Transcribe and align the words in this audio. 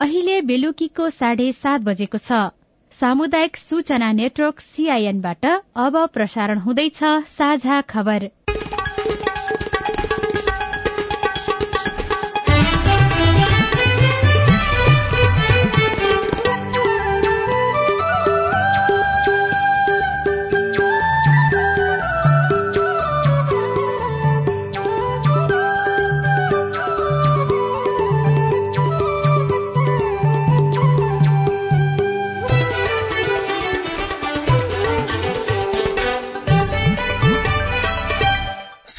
अहिले 0.00 0.40
बेलुकीको 0.40 1.08
साढे 1.10 1.46
सात 1.52 1.80
बजेको 1.80 2.18
छ। 2.18 2.36
सामुदायिक 3.00 3.56
सूचना 3.56 4.10
नेटवर्क 4.12 4.60
सीआईएनबाट 4.60 5.46
अब 5.84 5.98
प्रसारण 6.14 6.58
हुँदैछ 6.58 7.00
साझा 7.32 7.80
खबर। 7.92 8.24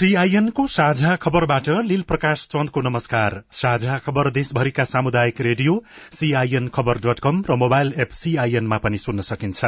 सीआईएनको 0.01 0.65
साझा 0.67 1.15
खबरबाट 1.15 1.67
लील 1.87 2.01
प्रकाश 2.01 2.45
चन्दको 2.51 2.81
नमस्कार। 2.81 3.33
साझा 3.51 3.97
खबर 3.97 4.29
देशभरिका 4.31 4.83
सामुदायिक 4.83 5.41
रेडियो 5.41 5.75
सीआईएन 6.11 6.67
खबर 6.67 6.97
डट 6.97 7.19
कम 7.19 7.43
र 7.49 7.55
मोबाइल 7.55 7.93
एप 7.97 8.11
सीआईएनमा 8.11 8.77
पनि 8.77 8.97
सुन्न 8.97 9.21
सकिन्छ। 9.21 9.63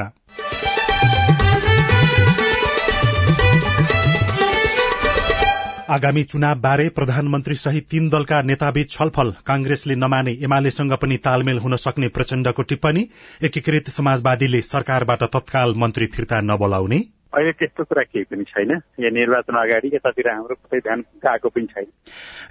आगामी 5.90 6.24
चुनाव 6.24 6.60
बारे 6.60 6.90
प्रधानमन्त्री 6.90 7.56
सहित 7.60 7.88
तीन 7.92 8.10
दलका 8.10 8.42
नेताबीच 8.42 8.92
छलफल 8.92 9.34
कांग्रेसले 9.46 9.96
नमाने 9.96 10.38
एमालेसँग 10.44 10.94
पनि 11.02 11.18
तालमेल 11.24 11.60
हुन 11.60 11.76
सक्ने 11.78 12.08
प्रचण्डको 12.08 12.64
टिप्पणी 12.64 13.10
एकीकृत 13.44 13.90
समाजवादीले 13.92 14.62
सरकारबाट 14.68 15.24
तत्काल 15.34 15.74
मन्त्री 15.78 16.06
फिर्ता 16.08 16.42
नबोलाउने। 16.44 17.06
अहिले 17.34 17.52
त्यस्तो 17.52 17.84
कुरा 17.84 18.02
केही 18.04 18.24
पनि 18.24 18.44
छैन। 18.44 18.72
यहाँ 18.72 19.12
निर्वाचन 19.12 19.56
अगाडि 19.58 19.88
यतातिर 19.94 20.30
हाम्रो 20.30 20.56
कतै 20.56 20.80
ध्यान 20.80 21.02
गएको 21.02 21.50
पनि 21.50 21.66
छैन। 21.66 21.86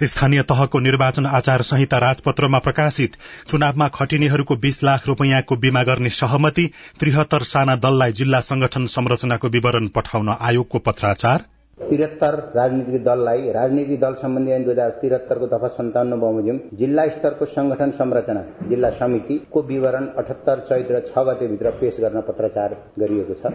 स्थानीय 0.03 0.41
तहको 0.43 0.79
निर्वाचन 0.79 1.25
आचार 1.25 1.61
संहिता 1.61 1.97
राजपत्रमा 1.97 2.59
प्रकाशित। 2.59 3.15
चुनावमा 3.47 3.87
खटिनेहरूको 3.87 4.55
बीस 4.55 4.83
लाख 4.83 5.07
रूपियाँको 5.07 5.55
बीमा 5.55 5.83
गर्ने 5.83 6.09
सहमति। 6.09 6.69
त्रिहत्तर 6.99 7.43
साना 7.43 7.75
दललाई 7.75 8.11
जिल्ला 8.11 8.39
संगठन 8.39 8.85
संरचनाको 8.85 9.47
विवरण 9.47 9.87
पठाउन 9.87 10.35
आयोगको 10.41 10.79
पत्राचार। 10.79 11.52
त्रिहत्तर 11.77 12.35
राजनीतिक 12.55 13.03
दललाई 13.03 13.51
राजनीतिक 13.51 13.99
दल 13.99 14.13
सम्बन्धी 14.15 14.51
ऐन 14.51 14.63
दुई 14.63 14.73
हजार 14.73 14.89
त्रिहत्तरको 15.01 15.47
दफा 15.47 15.67
सन्ताउन्न 15.69 16.19
बमोजिम 16.19 16.57
जिल्ला 16.73 17.05
स्तरको 17.07 17.45
संगठन 17.47 17.91
संरचना 17.93 18.41
जिल्ला 18.69 18.89
समितिको 18.91 19.61
विवरण 19.63 20.05
अठहत्तर 20.17 20.59
चैत्र 20.69 21.01
छ 21.07 21.25
गतेभित्र 21.27 21.71
पेश 21.79 21.99
गर्न 21.99 22.21
पत्राचार 22.27 22.75
गरिएको 22.99 23.33
छ। 23.35 23.53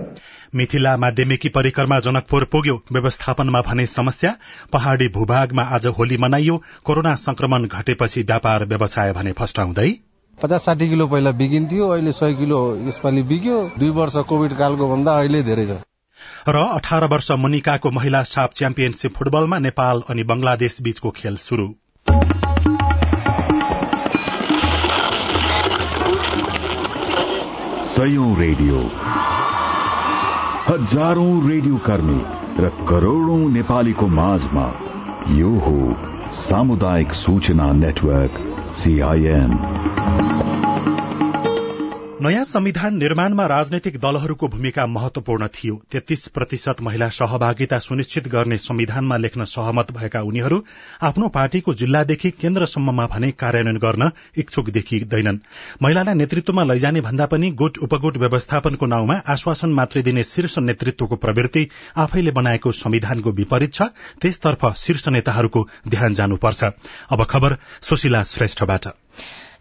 मिथिला 0.54 0.96
माध्यमिकी 0.96 1.48
परिकरमा 1.56 1.98
जनकपुर 2.00 2.44
पुग्यो। 2.52 2.76
व्यवस्थापनमा 2.92 3.60
भने 3.62 3.86
समस्या 3.88 4.34
पहाड़ी 4.72 5.08
भूभागमा 5.16 5.62
आज 5.76 5.86
होली 5.98 6.16
मनाइयो। 6.18 6.56
कोरोना 6.84 7.14
संक्रमण 7.18 7.66
घटेपछि 7.68 8.22
व्यापार 8.22 8.64
व्यवसाय 8.66 9.12
भने 9.12 9.32
फस्टाउँदै 9.38 9.90
पचास 10.38 10.64
साठी 10.64 10.88
किलो 10.88 11.06
पहिला 11.08 11.30
बिगिन्थ्यो 11.38 11.88
अहिले 11.88 12.12
सय 12.14 12.34
किलो 12.34 12.58
यसपालि 12.88 13.22
बिग्यो। 13.30 13.60
दुई 13.78 13.90
वर्ष 13.96 14.16
कोविड 14.28 14.52
कालको 14.58 14.88
भन्दा 14.88 15.18
अहिले 15.18 15.42
धेरै 15.42 15.66
छ। 15.66 15.80
र 16.48 16.56
अठार 16.56 17.04
वर्ष 17.04 17.30
मुनिकाको 17.30 17.90
महिला 17.90 18.22
साप 18.22 18.50
च्याम्पियनशीप 18.52 19.12
फुटबलमा 19.12 19.58
नेपाल 19.58 20.02
अनि 20.10 20.22
बंगलादेश 20.22 20.78
बीचको 20.82 21.10
खेल 21.10 21.36
शुरू 21.36 21.74
रेडियो। 28.38 28.78
हजारौं 30.68 31.48
रेडियो 31.48 31.76
कर्मी 31.76 32.20
र 32.64 32.86
करोड़ौं 32.88 33.38
नेपालीको 33.38 34.06
माझमा 34.08 34.66
यो 35.30 35.50
हो 35.50 35.96
सामुदायिक 36.32 37.12
सूचना 37.12 37.72
नेटवर्क 37.72 38.34
सीआईएन 38.74 39.50
नयाँ 42.22 42.44
संविधान 42.44 42.96
निर्माणमा 42.96 43.46
राजनैतिक 43.46 44.00
दलहरूको 44.00 44.48
भूमिका 44.48 44.86
महत्वपूर्ण 44.86 45.46
थियो। 45.46 45.82
तेत्तीस 45.92 46.28
प्रतिशत 46.28 46.80
महिला 46.80 47.08
सहभागिता 47.08 47.78
सुनिश्चित 47.78 48.28
गर्ने 48.28 48.58
संविधानमा 48.58 49.16
लेख्न 49.16 49.44
सहमत 49.44 49.92
भएका 49.92 50.20
उनीहरू 50.20 50.64
आफ्नो 51.02 51.28
पार्टीको 51.28 51.74
जिल्लादेखि 51.74 52.30
केन्द्रसम्ममा 52.30 53.06
भने 53.06 53.30
कार्यान्वयन 53.30 53.78
गर्न 53.78 54.10
इच्छुक 54.36 54.70
देखिँदैनन्। 54.70 55.38
महिलालाई 55.82 56.14
नेतृत्वमा 56.14 56.64
लैजाने 56.64 57.00
भन्दा 57.00 57.26
पनि 57.26 57.50
गुट 57.50 57.78
उपगुट 57.78 58.16
व्यवस्थापनको 58.16 58.86
नाउँमा 58.86 59.22
आश्वासन 59.28 59.70
मात्रै 59.70 60.02
दिने 60.02 60.24
शीर्ष 60.24 60.58
नेतृत्वको 60.58 61.16
प्रवृत्ति 61.16 61.68
आफैले 61.96 62.30
बनाएको 62.30 62.72
संविधानको 62.72 63.30
विपरीत 63.32 63.74
छ। 63.74 63.82
त्यसतर्फ 64.20 64.74
शीर्ष 64.76 65.08
नेताहरूको 65.08 65.68
ध्यान 65.88 66.14
जानुपर्छ। 66.14 66.64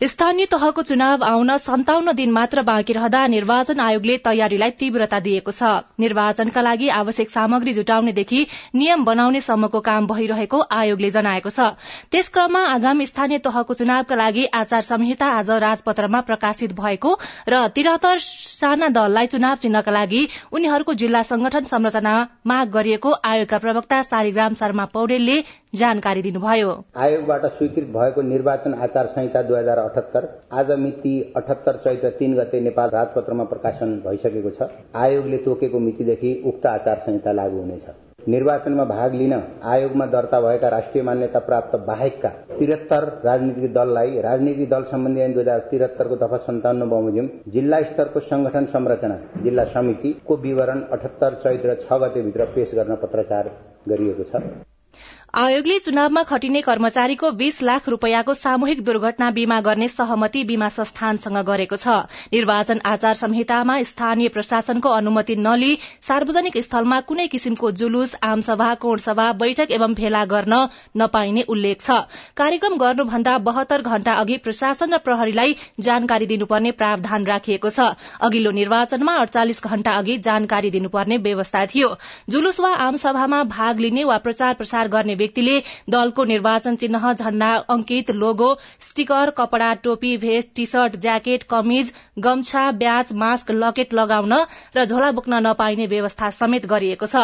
स्थानीय 0.01 0.45
तहको 0.45 0.81
चुनाव 0.81 1.23
आउन 1.25 1.55
सन्ताउन्न 1.57 2.11
दिन 2.15 2.31
मात्र 2.31 2.61
बाँकी 2.63 2.93
रहँदा 2.93 3.25
निर्वाचन 3.27 3.79
आयोगले 3.79 4.17
तयारीलाई 4.25 4.71
तीव्रता 4.71 5.19
दिएको 5.19 5.51
छ। 5.51 5.63
निर्वाचनका 5.99 6.61
लागि 6.61 6.89
आवश्यक 6.97 7.29
सामग्री 7.29 7.73
जुटाउनेदेखि 7.73 8.45
नियम 8.75 9.05
बनाउने 9.05 9.41
सम्मको 9.41 9.79
काम 9.81 10.07
भइरहेको 10.07 10.61
आयोगले 10.71 11.09
जनाएको 11.09 11.49
छ। 11.49 11.73
त्यस 12.11 12.29
क्रममा 12.29 12.61
आगामी 12.67 13.05
स्थानीय 13.05 13.37
तहको 13.41 13.73
चुनावका 13.73 14.15
लागि 14.15 14.45
आचार 14.53 14.81
संहिता 14.81 15.31
आज 15.33 15.49
राजपत्रमा 15.65 16.21
प्रकाशित 16.29 16.77
भएको 16.77 17.17
र 17.49 17.65
त्रिहत्तर 17.73 18.17
साना 18.21 18.93
दललाई 18.93 19.33
चुनाव 19.33 19.55
चिन्हका 19.57 19.91
लागि 19.91 20.21
उनीहरूको 20.53 20.93
जिल्ला 20.93 21.23
संगठन 21.25 21.73
संरचना 21.73 22.15
माग 22.45 22.69
गरिएको 22.69 23.17
आयोगका 23.25 23.57
प्रवक्ता 23.65 24.01
शालिग्राम 24.05 24.61
शर्मा 24.61 24.85
पौडेलले 24.93 25.41
जानकारी 25.73 26.21
दिनुभयो। 26.21 26.69
आयोगबाट 26.97 27.45
स्वीकृत 27.47 27.87
भएको 27.89 28.21
निर्वाचन 28.23 28.73
आचार 28.75 29.05
संहिता 29.07 29.41
दुई 29.41 29.57
हजार 29.57 29.77
अठहत्तर 29.77 30.27
आज 30.51 30.71
मिति 30.79 31.33
अठहत्तर 31.35 31.75
चैत्र 31.83 32.09
तीन 32.19 32.35
गते 32.35 32.59
नेपाल 32.61 32.89
राजपत्रमा 32.89 33.43
प्रकाशन 33.45 33.95
भइसकेको 34.05 34.49
छ। 34.51 34.69
आयोगले 34.95 35.37
तोकेको 35.37 35.79
मितिदेखि 35.79 36.31
उक्त 36.47 36.65
आचार 36.67 36.97
संहिता 36.99 37.31
लागू 37.31 37.57
हुनेछ। 37.57 37.85
निर्वाचनमा 38.27 38.83
भाग 38.85 39.13
लिन 39.15 39.33
आयोगमा 39.65 40.05
दर्ता 40.07 40.39
भएका 40.41 40.69
राष्ट्रिय 40.69 41.03
मान्यता 41.03 41.39
प्राप्त 41.41 41.75
बाहेकका 41.87 42.29
त्रिहत्तर 42.49 43.03
राजनीतिक 43.25 43.73
दललाई 43.73 44.21
राजनीतिक 44.21 44.69
दल 44.69 44.83
सम्बन्धी 44.85 45.21
ऐन 45.21 45.33
दुई 45.33 45.41
हजार 45.41 45.59
त्रिहत्तरको 45.69 46.15
दफा 46.17 46.37
सन्ताउन्न 46.45 46.89
बमोजिम 46.89 47.29
जिल्ला 47.49 47.81
स्तरको 47.83 48.19
संगठन 48.21 48.65
संरचना 48.67 49.19
जिल्ला 49.43 49.63
समितिको 49.75 50.37
विवरण 50.39 50.81
अठहत्तर 50.91 51.39
चैत्र 51.43 51.75
छ 51.81 52.01
गतेभित्र 52.03 52.45
पेश 52.55 52.75
गर्न 52.75 52.95
पत्राचार 53.03 53.51
गरिएको 53.87 54.23
छ। 54.23 54.43
आयोगले 55.35 55.77
चुनावमा 55.79 56.21
खटिने 56.23 56.61
कर्मचारीको 56.61 57.29
बीस 57.31 57.61
लाख 57.61 57.87
रूपियाँको 57.89 58.33
सामूहिक 58.33 58.83
दुर्घटना 58.83 59.29
बीमा 59.31 59.59
गर्ने 59.61 59.87
सहमति 59.87 60.43
बीमा 60.43 60.67
संस्थानसँग 60.71 61.37
गरेको 61.45 61.75
छ। 61.75 61.95
निर्वाचन 62.33 62.79
आचार 62.85 63.13
संहितामा 63.13 63.75
स्थानीय 63.83 64.29
प्रशासनको 64.29 64.89
अनुमति 64.89 65.35
नलिई 65.37 65.77
सार्वजनिक 66.07 66.57
स्थलमा 66.57 66.99
कुनै 67.03 67.27
किसिमको 67.27 67.71
जुलुस 67.73 68.15
आमसभा 68.23 68.73
कोणसभा 68.75 69.25
बैठक 69.33 69.71
एवं 69.71 69.93
भेला 69.93 70.23
गर्न 70.25 70.61
नपाइने 70.97 71.43
उल्लेख 71.45 71.81
छ। 71.81 71.99
कार्यक्रम 72.37 72.77
गर्नुभन्दा 72.77 73.37
बहत्तर 73.49 73.81
घण्टा 73.83 74.13
अघि 74.15 74.37
प्रशासन 74.39 74.93
र 74.93 74.97
प्रहरीलाई 75.03 75.55
जानकारी 75.81 76.25
दिनुपर्ने 76.25 76.71
प्रावधान 76.79 77.25
राखिएको 77.25 77.69
छ। 77.69 77.91
अघिल्लो 78.21 78.55
निर्वाचनमा 78.61 79.17
अड़चालिस 79.17 79.61
घण्टा 79.63 79.97
अघि 79.97 80.17
जानकारी 80.23 80.71
दिनुपर्ने 80.71 81.17
व्यवस्था 81.27 81.65
थियो। 81.67 81.93
जुलुस 82.29 82.59
वा 82.59 82.73
आमसभामा 82.87 83.43
भाग 83.53 83.79
लिने 83.79 84.03
वा 84.05 84.17
प्रचार 84.25 84.53
प्रसार 84.55 84.87
गर्ने 84.89 85.15
व्यक्तिले 85.17 85.59
दलको 85.89 86.23
निर्वाचन 86.25 86.75
चिन्ह 86.77 87.11
झण्डा 87.13 87.51
अंकित 87.69 88.11
लोगो 88.15 88.49
स्टिकर 88.81 89.29
कपड़ा 89.37 89.73
टोपी 89.83 90.15
भेस्ट 90.17 90.49
टी 90.55 90.65
शर्ट 90.67 90.95
ज्याकेट 91.01 91.43
कमिज 91.49 91.91
गम्छा 92.19 92.69
ब्याज 92.77 93.13
मास्क 93.15 93.51
लकेट 93.53 93.93
लगाउन 93.93 94.33
र 94.75 94.85
झोला 94.85 95.11
बोक्न 95.11 95.41
नपाइने 95.47 95.85
व्यवस्था 95.87 96.29
समेत 96.33 96.65
गरिएको 96.67 97.05
छ। 97.07 97.15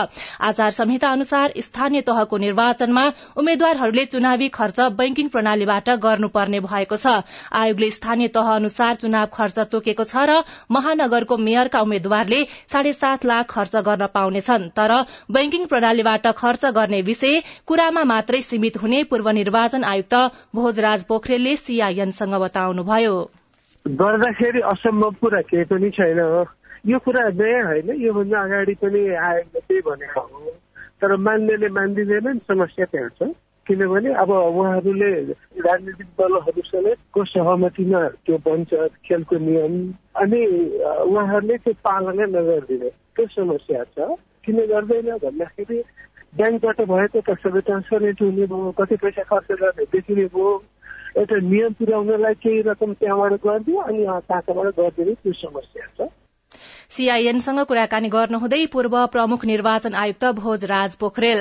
आचार 0.42 0.72
संहिता 0.74 1.10
अनुसार 1.12 1.54
स्थानीय 1.60 2.02
तहको 2.04 2.38
निर्वाचनमा 2.38 3.06
उम्मेद्वारहरूले 3.38 4.06
चुनावी 4.08 4.48
खर्च 4.52 4.80
बैंकिङ 4.98 5.28
प्रणालीबाट 5.30 5.90
गर्नुपर्ने 6.04 6.60
भएको 6.62 6.98
छ। 6.98 7.16
आयोगले 7.54 7.90
स्थानीय 7.92 8.28
तह 8.36 8.52
अनुसार 8.54 8.96
चुनाव 8.98 9.28
खर्च 9.34 9.60
तोकेको 9.72 10.04
छ 10.04 10.26
र 10.30 10.42
महानगरको 10.72 11.38
मेयरका 11.40 11.82
उम्मेद्वारले 11.82 12.42
साढे 12.74 12.94
सात 12.94 13.26
लाख 13.26 13.50
खर्च 13.50 13.76
गर्न 13.88 14.08
पाउनेछन्। 14.14 14.70
तर 14.72 14.92
बैंकिङ 15.32 15.66
प्रणालीबाट 15.68 16.28
खर्च 16.36 16.66
गर्ने 16.76 17.02
विषय 17.04 17.42
कुरामा 17.84 18.04
मात्रै 18.08 18.40
सीमित 18.42 18.76
हुने 18.80 19.00
पूर्व 19.12 19.28
निर्वाचन 19.36 19.84
आयुक्त 19.84 20.16
भोजराज 20.56 21.04
पोखरेलले 21.04 21.56
सीआईएनसँग 21.60 22.36
बताउनुभयो। 22.44 23.16
गर्दाखेरि 23.86 24.62
असम्भव 24.72 25.12
कुरा 25.20 25.42
केही 25.52 25.64
पनि 25.68 25.90
छैन 25.92 26.20
यो 26.88 26.98
कुरा 27.04 27.24
नयाँ 27.36 27.64
होइन 27.68 27.90
योभन्दा 28.00 28.40
अगाडि 28.40 28.74
पनि 28.80 29.02
आयोगले 29.20 29.60
त्यही 29.60 29.82
भनेको 29.84 30.22
हो। 30.22 30.56
तर 31.02 31.16
मान्नेले 31.28 31.68
मानिदिँदैनन् 31.76 32.40
समस्या 32.48 32.86
त्यहाँ 32.88 33.10
छ। 33.20 33.36
किनभने 33.68 34.12
अब 34.16 34.32
उहाँहरूले 34.32 35.12
राजनीतिक 35.68 36.08
दलहरूसँगको 36.20 37.20
सहमतिमा 37.36 38.02
त्यो 38.24 38.38
बन्छ 38.48 38.72
खेलको 39.04 39.36
नियम। 39.44 39.74
अनि 40.24 40.42
उहाँहरूले 41.12 41.56
त्यो 41.68 41.74
पालना 41.84 42.26
नगरिदिने 42.32 42.90
त्यो 43.16 43.28
समस्या 43.36 43.84
छ। 43.92 44.16
किन 44.44 44.58
गर्दैन 44.72 45.10
भन्दाखेरि 45.24 45.80
ब्याङ्कबाट 46.34 46.80
भएको 46.92 47.20
त 47.22 47.38
सबै 47.44 47.62
ट्रान्सफरेन्ट 47.68 48.22
हुने 48.22 48.46
भयो 48.52 48.72
कति 48.80 48.96
पैसा 49.04 49.24
खर्च 49.30 49.52
गर्ने 49.62 49.86
देखिने 49.94 50.26
भयो। 50.34 50.52
एउटा 51.18 51.38
नियम 51.46 51.74
पुर्याउनलाई 51.78 52.34
केही 52.44 52.62
रकम 52.68 52.94
त्यहाँबाट 53.00 53.34
गरिदियो 53.46 53.80
अनि 53.80 54.04
कहाँबाट 54.30 54.68
गरिदिने 54.80 55.14
त्यो 55.14 55.34
समस्या 55.40 55.88
छ। 55.98 56.10
सीआईएनसँग 56.90 57.60
कुराकानी 57.70 58.10
गर्नुहुँदै 58.10 58.66
पूर्व 58.74 58.96
प्रमुख 59.14 59.46
निर्वाचन 59.46 59.94
आयुक्त 59.96 60.26
भोजराज 60.40 60.96
पोखरेल। 60.96 61.40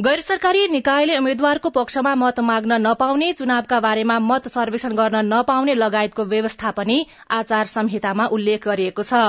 गैर 0.00 0.20
सरकारी 0.20 0.66
निकायले 0.68 1.16
उम्मेद्वारको 1.18 1.70
पक्षमा 1.70 2.14
मत 2.14 2.40
माग्न 2.40 2.80
नपाउने 2.80 3.32
चुनावका 3.32 3.80
बारेमा 3.80 4.18
मत 4.20 4.48
सर्वेक्षण 4.48 4.92
गर्न 4.94 5.24
नपाउने 5.32 5.74
लगायतको 5.74 6.24
व्यवस्था 6.24 6.70
पनि 6.70 6.98
आचार 7.30 7.64
संहितामा 7.72 8.26
उल्लेख 8.32 8.68
गरिएको 8.68 9.02
छ। 9.02 9.24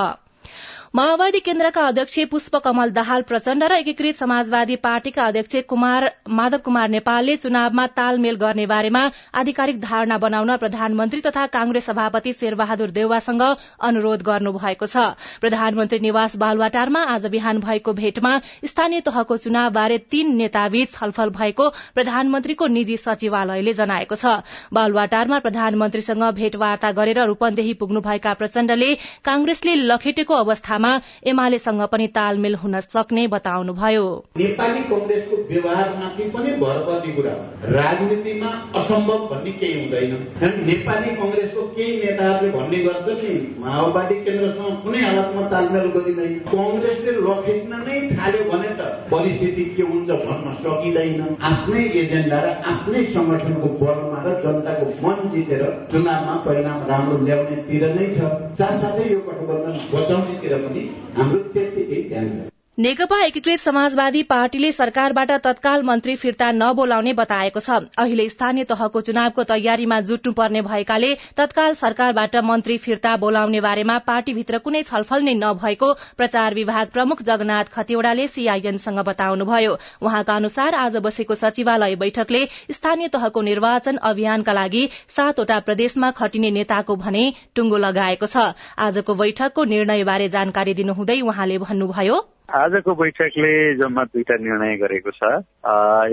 माओवादी 0.95 1.39
केन्द्रका 1.45 1.81
अध्यक्ष 1.83 2.19
पुष्प 2.31 2.56
कमल 2.65 2.89
दाहाल 2.95 3.21
प्रचण्ड 3.30 3.63
र 3.63 3.75
एकीकृत 3.75 4.15
समाजवादी 4.15 4.75
पार्टीका 4.83 5.24
अध्यक्ष 5.24 5.56
कुमार 5.69 6.03
माधव 6.31 6.57
कुमार 6.65 6.89
नेपालले 6.89 7.36
चुनावमा 7.38 7.86
तालमेल 7.97 8.36
गर्ने 8.44 8.65
बारेमा 8.65 9.01
आधिकारिक 9.36 9.81
धारणा 9.81 10.18
बनाउन 10.18 10.56
प्रधानमन्त्री 10.57 11.19
तथा 11.21 11.45
कांग्रेस 11.56 11.86
सभापति 11.86 12.33
शेरबहादुर 12.33 12.92
देउवासँग 12.97 13.44
अनुरोध 13.81 14.24
गर्नु 14.24 14.51
भएको 14.53 14.86
छ। 14.86 15.03
प्रधानमन्त्री 15.42 16.00
निवास 16.00 16.36
बालुवाटारमा 16.38 17.01
आज 17.15 17.25
बिहान 17.27 17.59
भएको 17.59 17.94
भेटमा 17.94 18.31
स्थानीय 18.65 19.01
तहको 19.01 19.38
चुनावबारे 19.38 19.97
तीन 20.07 20.36
नेताबीच 20.38 20.94
छलफल 20.94 21.36
भएको 21.36 21.69
प्रधानमन्त्रीको 21.95 22.68
निजी 22.77 22.97
सचिवालयले 23.03 23.74
जनाएको 23.74 24.15
छ। 24.15 24.38
बालुवाटारमा 24.71 25.39
प्रधानमन्त्रीसँग 25.42 26.24
भेटवार्ता 26.39 26.92
गरेर 26.94 27.21
रूपन्देही 27.25 27.74
पुग्नुभएका 27.83 28.33
प्रचण्डले 28.39 28.94
कांग्रेसले 29.25 29.75
लखेटेको 29.83 30.33
अवस्थामा 30.38 30.83
एमालेसँग 31.31 31.81
पनि 31.91 32.07
तालमेल 32.17 32.55
हुन 32.61 32.79
सक्ने 32.79 33.27
बताउनुभयो। 33.35 34.05
नेपाली 34.37 34.81
कंग्रेसको 34.91 35.35
व्यवहारमाथि 35.51 36.23
पनि 36.35 36.51
भर 36.61 36.77
पर्ने 36.87 37.11
कुरा 37.15 37.33
राजनीतिमा 37.77 38.49
असम्भव 38.79 39.19
भन्ने 39.31 39.51
केही 39.59 39.75
हुँदैन। 39.79 40.11
नेपाली 40.69 41.15
कंग्रेसको 41.21 41.61
केही 41.75 41.93
नेताहरूले 42.03 42.51
भन्ने 42.57 42.79
गर्छ 42.85 43.21
नि 43.23 43.35
माओवादी 43.59 44.15
केन्द्रसँग 44.25 44.75
कुनै 44.83 45.01
हालतमा 45.05 45.43
तालमेल 45.53 45.87
गरिँदैन। 45.95 46.33
कंग्रेसले 46.53 47.11
लखेट्न 47.27 47.81
नै 47.85 47.99
थाल्यो 48.15 48.43
भने 48.51 48.69
त 48.79 48.81
परिस्थिति 49.11 49.65
के 49.75 49.83
हुन्छ 49.91 50.09
भन्न 50.25 50.53
सकिँदैन। 50.63 51.21
आफ्नै 51.49 51.83
एजेन्डा 52.01 52.39
र 52.45 52.47
आफ्नै 52.73 53.03
संगठनको 53.15 53.69
बलमा 53.81 54.19
र 54.25 54.35
जनताको 54.43 54.85
मन 55.03 55.17
जितेर 55.33 55.63
चुनावमा 55.91 56.35
परिणाम 56.45 56.79
राम्रो 56.91 57.17
ल्याउनेतिर 57.25 57.83
नै 57.95 58.07
छ। 58.15 58.19
साथसाथै 58.59 59.05
यो 59.11 59.19
गठबन्धन 59.27 59.75
बचाउनेतिर 59.93 60.53
पनि 60.65 60.83
हाम्रो 61.15 61.39
त्यत्तिकै 61.53 62.01
ध्यान 62.09 62.29
नेकपा 62.77 63.18
एकीकृत 63.24 63.60
समाजवादी 63.60 64.22
पार्टीले 64.24 64.72
सरकारबाट 64.72 65.30
तत्काल 65.44 65.83
मन्त्री 65.83 66.16
फिर्ता 66.16 66.50
नबोलाउने 66.54 67.13
बताएको 67.13 67.60
छ। 67.60 67.77
अहिले 67.98 68.27
स्थानीय 68.30 68.63
तहको 68.63 69.01
चुनावको 69.01 69.44
तयारीमा 69.44 70.00
जुट्नुपर्ने 70.01 70.62
भएकाले 70.62 71.13
तत्काल 71.38 71.74
सरकारबाट 71.74 72.36
मन्त्री 72.44 72.77
फिर्ता 72.80 73.16
बोलाउने 73.18 73.62
बारेमा 73.62 73.98
पार्टीभित्र 74.10 74.57
कुनै 74.68 74.83
छलफल 74.83 75.24
नै 75.24 75.33
नभएको 75.36 75.94
प्रचार 76.18 76.54
विभाग 76.54 76.92
प्रमुख 76.92 77.24
जगन्नाथ 77.24 77.72
खतिवड़ाले 77.72 78.27
सीआईएनसँग 78.27 79.00
बताउनुभयो। 79.06 79.80
उहाँका 80.01 80.36
अनुसार 80.36 80.75
आज 80.81 80.98
बसेको 81.07 81.36
सचिवालय 81.38 81.95
बैठकले 81.95 82.45
स्थानीय 82.74 83.16
तहको 83.16 83.48
निर्वाचन 83.50 84.04
अभियानका 84.12 84.60
लागि 84.62 84.86
सातवटा 85.16 85.60
प्रदेशमा 85.63 86.12
खटिने 86.19 86.51
नेताको 86.60 87.01
भने 87.07 87.25
टुंगो 87.56 87.83
लगाएको 87.88 88.25
छ। 88.28 88.51
आजको 88.83 89.21
बैठकको 89.25 89.71
निर्णयबारे 89.74 90.30
जानकारी 90.31 90.74
दिनुहुँदै 90.75 91.21
उहाँले 91.24 91.66
भन्नुभयो 91.68 92.24
आजको 92.45 92.94
बैठकले 92.95 93.51
जम्मा 93.77 94.03
दुईटा 94.13 94.36
निर्णय 94.38 94.75
गरेको 94.77 95.12
छ। 95.12 95.24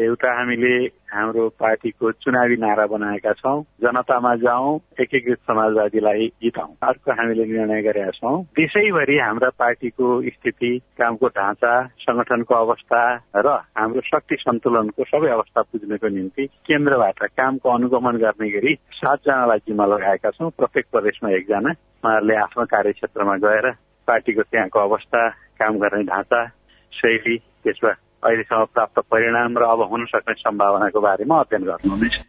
एउटा 0.00 0.30
हामीले 0.38 0.72
हाम्रो 1.12 1.48
पार्टीको 1.60 2.10
चुनावी 2.24 2.56
नारा 2.56 2.86
बनाएका 2.88 3.32
छौँ 3.36 3.62
जनतामा 3.84 4.34
जाउँ 4.40 4.80
एकीकृत 5.00 5.38
समाजवादीलाई 5.44 6.26
जिताउँ। 6.42 6.72
अर्को 6.88 7.12
हामीले 7.12 7.44
निर्णय 7.52 7.82
गरेका 7.82 8.10
छौँ 8.16 8.42
देशैभरि 8.56 9.18
हाम्रा 9.18 9.50
पार्टीको 9.60 10.08
स्थिति 10.32 10.72
कामको 10.98 11.28
ढाँचा 11.36 11.72
संगठनको 12.00 12.54
अवस्था 12.54 13.02
र 13.36 13.48
हाम्रो 13.76 14.00
शक्ति 14.08 14.36
सन्तुलनको 14.40 15.04
सबै 15.04 15.30
अवस्था 15.36 15.60
बुझ्नको 15.68 16.08
निम्ति 16.16 16.46
केन्द्रबाट 16.64 17.22
कामको 17.36 17.68
अनुगमन 17.76 18.16
गर्ने 18.24 18.50
गरी 18.56 18.74
सातजनालाई 19.04 19.58
जिम्मा 19.68 19.86
लगाएका 19.86 20.30
छौँ। 20.30 20.50
प्रत्येक 20.56 20.86
प्रदेशमा 20.92 21.30
एकजना। 21.36 21.70
उहाँहरूले 22.02 22.36
आफ्नो 22.40 22.64
कार्यक्षेत्रमा 22.72 23.36
गएर 23.44 23.70
पार्टीको 24.08 24.42
त्यहाँको 24.42 24.78
अवस्था 24.80 25.20
काम 25.62 25.78
गर्ने 25.78 26.02
ढाँचा 26.10 26.44
शैली 26.92 27.36
त्यसमा 27.38 27.92
अहिलेसम्म 28.26 28.64
प्राप्त 28.74 29.00
परिणाम 29.10 29.58
र 29.58 29.70
अब 29.70 29.88
हुन 29.90 30.04
सक्ने 30.10 30.34
सम्भावनाको 30.40 31.00
बारेमा 31.00 31.40
अध्ययन 31.40 31.64
गर्नुहुनेछ। 31.64 32.20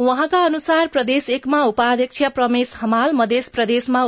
उहाँका 0.00 0.38
अनुसार 0.44 0.86
प्रदेश 0.86 1.28
एकमा 1.30 1.60
उपाध्यक्ष 1.62 2.22
प्रमेश 2.34 2.72
हमाल 2.76 3.12
मध्य 3.12 3.40
प्रदेशमा 3.54 4.02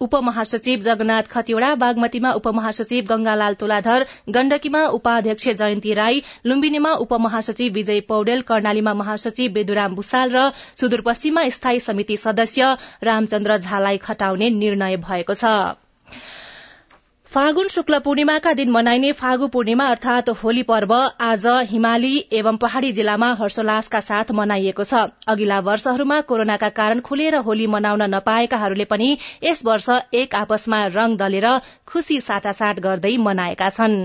उपमहासचिव 0.00 0.80
जगन्नाथ 0.80 1.30
खतिवड़ा 1.30 1.74
बागमतीमा 1.74 2.30
उपमहासचिव 2.32 3.04
गंगालाल 3.10 3.54
तुलाधर 3.54 4.04
गण्डकीमा 4.34 4.82
उपाध्यक्ष 4.98 5.48
जयन्ती 5.60 5.94
राई 5.94 6.20
लुम्बिनीमा 6.44 6.92
उपमहासचिव 7.04 7.72
विजय 7.72 8.00
पौडेल 8.08 8.40
कर्णालीमा 8.42 8.92
महासचिव 8.94 9.52
बेदुराम 9.52 9.94
भूषाल 9.94 10.34
र 10.34 10.48
सुदूरपश्चिममा 10.80 11.48
स्थायी 11.48 11.80
समिति 11.80 12.16
सदस्य 12.16 12.74
रामचन्द्र 13.04 13.56
झालाई 13.58 13.98
खटाउने 14.02 14.50
निर्णय 14.58 14.96
भएको 15.06 15.34
छ। 15.34 15.44
फागुन 17.32 17.68
शुक्ल 17.68 17.98
पूर्णिमाका 17.98 18.52
दिन 18.52 18.70
मनाइने 18.70 19.10
फागु 19.12 19.46
पूर्णिमा 19.48 19.84
अर्थात 19.86 20.28
होली 20.38 20.62
पर्व 20.62 20.94
आज 21.20 21.46
हिमाली 21.70 22.14
एवं 22.32 22.56
पहाड़ी 22.56 22.90
जिल्लामा 22.92 23.28
हर्षोल्लासका 23.40 24.00
साथ 24.00 24.32
मनाइएको 24.34 24.84
छ। 24.84 25.02
अघिल्ला 25.28 25.58
वर्षहरूमा 25.60 26.20
कोरोनाका 26.26 26.68
कारण 26.78 27.00
खुलेर 27.00 27.36
होली 27.46 27.66
मनाउन 27.66 28.02
नपाएकाहरूले 28.14 28.84
पनि 28.84 29.10
यस 29.44 29.62
वर्ष 29.64 29.88
एक 30.14 30.34
आपसमा 30.34 30.82
रंग 30.88 31.18
दलेर 31.18 31.46
खुशी 31.86 32.20
साटासाट 32.20 32.80
गर्दै 32.80 33.16
मनाएका 33.20 33.70
छन्। 33.70 33.96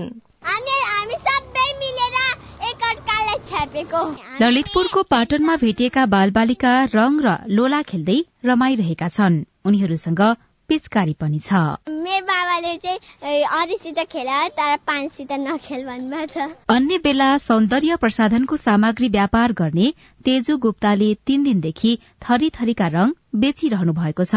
ललितपुरको 4.40 5.02
पाटनमा 5.10 5.56
भेटिएका 5.56 6.06
बालबालिका 6.08 6.80
रंग 6.94 7.20
र 7.26 7.38
लोला 7.50 7.82
खेल्दै 7.82 8.20
रमाइरहेका 8.44 9.08
छन्। 9.10 9.44
उनीहरूसँग 9.66 10.22
पिचकारी 10.68 11.12
पनि 11.20 11.38
छ। 11.38 11.52
मेरो 11.88 12.24
बाबाले 12.26 12.76
चाहिँ 12.76 13.42
अरूसित 13.56 13.98
खेल 14.12 14.30
तर 14.50 14.76
पानीसित 14.86 15.32
नखेल 15.32 15.84
भन्नुभएको 15.86 16.26
छ। 16.26 16.48
अन्य 16.68 16.98
बेला 16.98 17.28
सौन्दर्य 17.38 17.96
प्रसाधनको 17.96 18.56
सामग्री 18.56 19.08
व्यापार 19.08 19.52
गर्ने 19.52 19.92
तेजु 20.24 20.56
गुप्ताले 20.58 21.14
तीन 21.26 21.42
दिनदेखि 21.44 21.98
थरी 22.22 22.50
थरीका 22.50 22.86
रंग 22.88 23.12
बेचिरहनु 23.34 23.92
भएको 23.92 24.24
छ। 24.24 24.34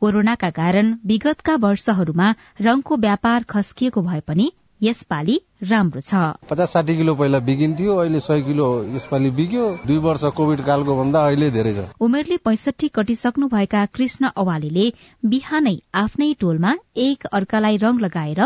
कोरोनाका 0.00 0.50
कारण 0.50 0.92
विगतका 1.06 1.54
वर्षहरूमा 1.60 2.34
रंगको 2.60 2.96
व्यापार 2.96 3.42
खस्किएको 3.50 4.02
भए 4.02 4.20
पनि 4.20 4.52
यसपालि 4.84 5.40
राम्रो 5.64 6.00
छ। 6.00 6.14
पचास 6.50 6.72
साठी 6.72 6.96
किलो 6.96 7.14
पहिला 7.14 7.38
बिगिन्थ्यो 7.40 7.92
अहिले 7.96 8.20
सय 8.20 8.40
किलो 8.42 8.66
यसपालि 8.94 9.30
बिग्यो। 9.30 9.64
दुई 9.86 9.96
वर्ष 10.06 10.24
कोविड 10.36 10.60
कालको 10.60 10.96
भन्दा 10.96 11.20
अहिले 11.24 11.50
धेरै 11.50 11.72
छ। 11.74 11.86
उमेरले 12.00 12.36
पैसठी 12.44 12.88
कटिसक्नु 12.92 13.48
भएका 13.48 13.84
कृष्ण 13.94 14.28
अवालीले 14.36 14.86
बिहानै 15.24 15.76
आफ्नै 15.94 16.32
टोलमा 16.40 16.74
एक 16.96 17.26
अर्कालाई 17.32 17.76
रंग 17.76 18.00
लगाएर 18.00 18.40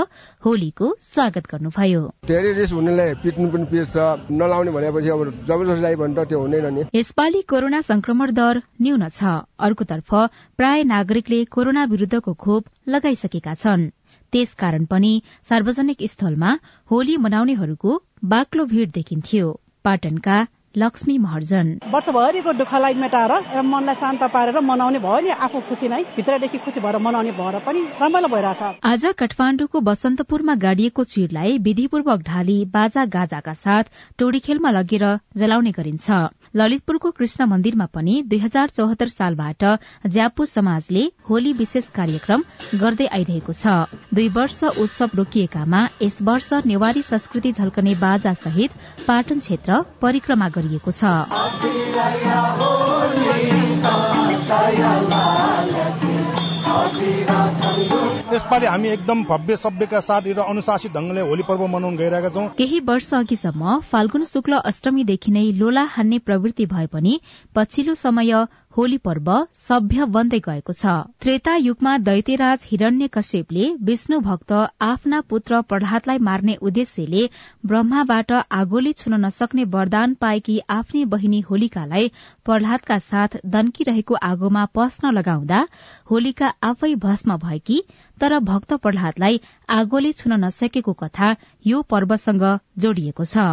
होलीको 0.45 0.95
स्वागत 1.02 1.50
गर्नुभयो। 1.50 2.02
धेरै 2.28 2.52
रेस 2.52 2.73
हुनेलाई 2.73 3.14
पिट्नु 3.25 3.49
पनि 3.50 3.66
पिर्छ 3.73 3.97
नलाउने 4.30 4.71
भनेपछि 4.71 5.11
अब 5.11 5.21
जबरजस्ती 5.50 5.83
लागि 5.83 5.97
भने 5.97 6.25
त्यो 6.25 6.38
हुँदैन 6.38 6.66
नि। 6.75 6.83
यसपालि 6.95 7.42
कोरोना 7.50 7.80
संक्रमण 7.83 8.30
दर 8.33 8.62
न्यून 8.83 9.09
छ। 9.11 9.42
अर्कोतर्फ 9.59 10.11
प्राय 10.59 10.85
नागरिकले 10.87 11.45
कोरोना 11.50 11.85
विरूद्धको 11.85 12.33
खोप 12.35 12.64
लगाइसकेका 12.88 13.54
छन्। 13.54 13.90
त्यसकारण 14.32 14.85
पनि 14.85 15.12
सार्वजनिक 15.49 16.02
स्थलमा 16.11 16.52
होली 16.90 17.16
मनाउनेहरूको 17.25 17.97
बाक्लो 18.25 18.64
भीड़ 18.64 18.88
देखिन्थ्यो। 18.94 19.50
पाटनका 19.85 20.37
लक्ष्मी 20.78 21.16
महर्जन। 21.18 21.66
वर्षभरिको 21.92 22.52
दुःखलाई 22.54 22.94
मेटाएर 22.94 23.32
मनलाई 23.64 23.94
शान्त 24.00 24.23
पारेर 24.35 24.58
मनाउने 24.62 24.99
भयो 25.00 25.20
नि 25.20 25.30
आफू 25.44 25.61
खुसी 25.68 25.88
नै 25.88 26.02
भित्रदेखि 26.16 26.58
खुसी 26.64 26.80
भएर 26.80 26.99
मनाउने 27.06 27.32
भएर 27.38 27.58
पनि 27.66 27.80
रमाइलो 28.02 28.28
भइरहेछ। 28.35 28.62
आज 28.85 29.06
काठमाडौँको 29.18 29.80
बसन्तपुरमा 29.88 30.54
गाडिएको 30.64 31.04
चिरलाई 31.12 31.58
विधिपूर्वक 31.66 32.20
ढाली 32.28 32.58
बाजा 32.75 33.04
गाजाका 33.14 33.54
साथ 33.64 33.90
टोडी 34.18 34.38
खेलमा 34.47 34.70
लगेर 34.70 35.04
जलाउने 35.37 35.73
गरिन्छ। 35.78 36.06
ललितपुरको 36.56 37.11
कृष्ण 37.18 37.44
मन्दिरमा 37.47 37.87
पनि 37.94 38.14
दुई 38.28 38.38
हजार 38.38 38.68
चौहत्तर 38.76 39.08
सालबाट 39.08 39.64
ज्यापु 40.08 40.44
समाजले 40.47 41.02
होली 41.28 41.52
विशेष 41.58 41.88
कार्यक्रम 41.99 42.44
गर्दै 42.80 43.06
आइरहेको 43.18 43.52
छ। 43.52 43.90
दुई 44.14 44.28
वर्ष 44.38 44.62
उत्सव 44.78 45.18
रोकिएकामा 45.18 45.82
यस 46.02 46.16
वर्ष 46.23 46.52
नेवारी 46.66 47.02
संस्कृति 47.04 47.52
झल्कने 47.52 47.94
बाजा 48.00 48.32
सहित 48.38 48.80
पाटन 49.08 49.38
क्षेत्र 49.40 49.82
परिक्रमा 50.02 50.49
गरियो 50.49 50.66
गरिएको 50.68 50.90
छ। 50.90 51.04
यसपालि 58.28 58.66
हामी 58.66 58.88
एकदम 58.88 59.22
भव्य 59.25 59.56
सभ्यका 59.56 60.00
साथ 60.00 60.22
र 60.28 60.40
अनुशासित 60.40 60.92
ढंगले 60.92 61.20
होली 61.20 61.42
पर्व 61.42 61.66
मनाउन 61.66 61.96
गइरहेका 61.96 62.28
छौं। 62.28 62.46
केही 62.58 62.80
वर्ष 62.80 63.12
अघिसम्म 63.14 63.78
फाल्गुन 63.88 64.25
शुक्ल 64.25 64.60
अष्टमीदेखि 64.64 65.32
नै 65.32 65.44
लोला 65.52 65.84
हान्ने 65.90 66.18
प्रवृत्ति 66.18 66.66
भए 66.66 66.87
पनि 66.87 67.20
पछिल्लो 67.56 67.94
समय 67.94 68.44
होली 68.78 68.97
पर्व 69.06 69.28
सभ्य 69.58 70.04
बन्दै 70.14 70.38
गएको 70.42 70.73
छ। 70.73 70.90
त्रेता 71.23 71.54
युगमा 71.58 71.92
दैत्यराज 72.08 72.66
हिरण्य 72.66 73.06
कश्यपले 73.14 73.64
विष्णु 73.87 74.18
भक्त 74.26 74.52
आफ्ना 74.87 75.18
पुत्र 75.30 75.61
प्रहलादलाई 75.70 76.18
मार्ने 76.26 76.54
उद्देश्यले 76.62 77.23
ब्रह्माबाट 77.66 78.30
आगोले 78.58 78.92
छुन 79.00 79.18
नसक्ने 79.25 79.64
वरदान 79.73 80.14
पाएकी 80.20 80.58
आफ्नी 80.70 81.04
बहिनी 81.14 81.40
होलिकालाई 81.49 82.12
प्रहलादका 82.47 82.99
साथ 83.00 83.37
दन्किरहेको 83.56 84.20
आगोमा 84.30 84.64
पस्न 84.78 85.12
लगाउँदा 85.12 85.64
होलिका 86.11 86.52
आफै 86.70 86.94
भस्म 87.06 87.40
भएकी 87.47 87.80
तर 88.18 88.38
भक्त 88.44 88.78
प्रहलादलाई 88.87 89.42
आगोले 89.80 90.12
छुन 90.23 90.38
नसकेको 90.44 90.92
कथा 91.02 91.35
यो 91.66 91.82
पर्वसँग 91.90 92.49
जोडिएको 92.78 93.25
छ। 93.26 93.50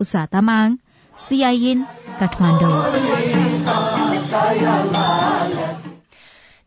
उषा 0.00 0.24
तामाङ 0.32 0.80
सीआईएन 1.16 1.82
काठमाडौँ। 2.20 4.11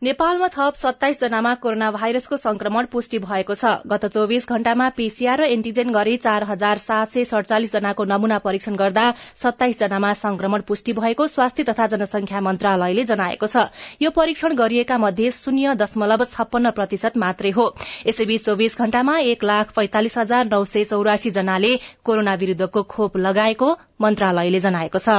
नेपालमा 0.02 0.48
थप 0.54 0.74
सत्ताइस 0.74 1.20
जनामा 1.20 1.52
कोरोना 1.56 1.90
भाइरसको 1.90 2.36
संक्रमण 2.36 2.86
पुष्टि 2.86 3.18
भएको 3.18 3.54
छ। 3.54 3.70
गत 3.86 4.04
चौविस 4.06 4.46
घण्टामा 4.46 4.88
पीसीआर 4.96 5.40
र 5.40 5.44
एन्टिजेन 5.46 5.90
गरी 5.90 6.16
चार 6.16 6.44
हजार 6.44 6.76
सात 6.78 7.10
सय 7.10 7.24
सड़चालिस 7.24 7.72
जनाको 7.72 8.04
नमूना 8.04 8.38
परीक्षण 8.38 8.76
गर्दा 8.76 9.04
सत्ताइस 9.42 9.80
जनामा 9.80 10.12
संक्रमण 10.12 10.60
पुष्टि 10.68 10.92
भएको 10.92 11.26
स्वास्थ्य 11.26 11.64
तथा 11.64 11.86
जनसंख्या 11.86 12.40
मन्त्रालयले 12.40 13.04
जनाएको 13.04 13.46
छ। 13.46 13.64
यो 14.02 14.10
परीक्षण 14.10 14.54
गरिएका 14.54 14.98
मध्ये 14.98 15.30
शून्य 15.32 15.74
दशमलव 15.74 16.24
छप्पन्न 16.26 16.70
प्रतिशत 16.70 17.16
मात्रै 17.16 17.50
हो। 17.50 17.66
यसैबीच 18.06 18.44
चौविस 18.44 18.78
घण्टामा 18.78 19.16
एक 19.32 19.44
लाख 19.44 19.72
पैंतालिस 19.72 20.18
हजार 20.18 20.44
नौ 20.52 20.62
सय 20.66 20.84
चौरासी 20.84 21.30
जनाले 21.40 21.72
कोरोना 22.04 22.34
विरूद्धको 22.36 22.82
खोप 22.84 23.16
लगाएको 23.26 23.72
मन्त्रालयले 24.00 24.60
जनाएको 24.60 24.98
छ। 24.98 25.18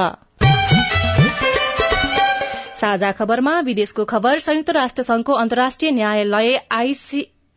साझा 2.79 3.09
खबरमा 3.19 3.53
विदेशको 3.67 4.03
खबर 4.11 4.43
संयुक्त 4.45 4.75
राष्ट्र 4.77 5.03
संघको 5.03 5.39
अन्तर्राष्ट्रिय 5.45 5.91
न्यायालय 5.91 6.55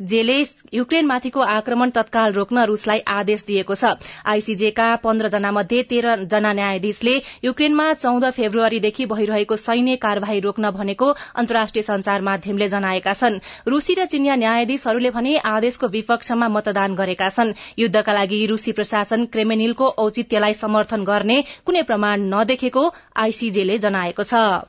आईसीजेले 0.00 0.42
युक्रेनमाथिको 0.72 1.40
आक्रमण 1.42 1.90
तत्काल 1.92 2.32
रोक्न 2.32 2.64
रूसलाई 2.64 3.00
आदेश 3.06 3.44
दिएको 3.46 3.74
छ। 3.74 3.84
आईसीजेका 4.24 4.86
पन्ध्र 4.96 5.28
जना 5.28 5.50
मध्ये 5.52 5.82
तेह्र 5.84 6.14
जना 6.24 6.52
न्यायाधीशले 6.52 7.14
युक्रेनमा 7.44 7.92
चौध 7.94 8.24
फेब्रुअरीदेखि 8.32 9.04
भइरहेको 9.06 9.56
सैन्य 9.58 9.96
कार्यवाही 10.00 10.40
रोक्न 10.40 10.70
भनेको 10.72 11.10
अन्तर्राष्ट्रिय 11.36 11.82
संचार 11.82 12.20
माध्यमले 12.22 12.68
जनाएका 12.68 13.12
छन्। 13.12 13.38
रूसी 13.68 13.94
र 13.94 14.06
चिनिया 14.06 14.36
न्यायाधीशहरूले 14.40 15.10
भने 15.12 15.36
आदेशको 15.36 15.86
विपक्षमा 15.92 16.48
मतदान 16.48 16.94
गरेका 16.96 17.28
छन्। 17.30 17.54
युद्धका 17.78 18.12
लागि 18.12 18.44
रूसी 18.46 18.72
प्रशासन 18.72 19.24
क्रेमेनिलको 19.28 19.94
औचित्यलाई 20.00 20.54
समर्थन 20.56 21.04
गर्ने 21.04 21.42
कुनै 21.66 21.82
प्रमाण 21.84 22.28
नदेखेको 22.34 22.90
आईसीजेले 23.16 23.78
जनाएको 23.78 24.24
छ। 24.24 24.64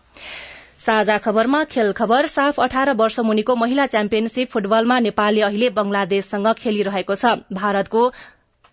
साझा 0.81 1.17
खबरमा 1.17 1.63
खेल 1.71 1.91
खबर 1.93 2.25
साफ 2.27 2.59
अठार 2.59 2.89
वर्ष 2.97 3.19
मुनिको 3.21 3.55
महिला 3.55 3.85
च्याम्पियनशीप 3.88 4.50
फुटबलमा 4.50 4.95
नेपालले 5.00 5.41
अहिले 5.41 5.67
बंगलादेशसँग 5.71 6.47
खेलिरहेको 6.57 7.15
छ। 7.15 7.33
भारतको 7.53 8.01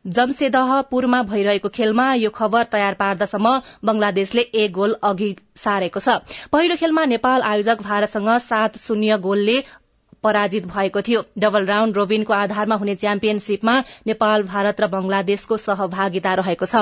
जमशेदहपुरमा 0.05 1.21
भइरहेको 1.31 1.69
खेलमा 1.69 2.07
यो 2.15 2.31
खबर 2.31 2.63
तयार 2.73 2.95
पार्दासम्म 2.95 3.53
बंगलादेशले 3.85 4.43
एक 4.63 4.73
गोल 4.73 4.95
अघि 5.05 5.29
सारेको 5.57 6.01
छ। 6.01 6.09
पहिलो 6.53 6.77
खेलमा 6.77 7.05
नेपाल 7.13 7.45
आयोजक 7.51 7.83
भारतसँग 7.83 8.31
सात 8.41 8.79
शून्य 8.79 9.19
गोलले 9.21 9.57
पराजित 10.25 10.65
भएको 10.67 11.01
थियो। 11.03 11.21
डबल 11.39 11.67
राउण्ड 11.67 11.93
रोबिनको 11.97 12.33
आधारमा 12.35 12.77
हुने 12.77 12.95
च्याम्पियनशीपमा 13.05 13.75
नेपाल 14.07 14.49
भारत 14.49 14.81
र 14.81 14.89
बंगलादेशको 14.89 15.61
सहभागिता 15.61 16.33
रहेको 16.41 16.67
छ। 16.67 16.75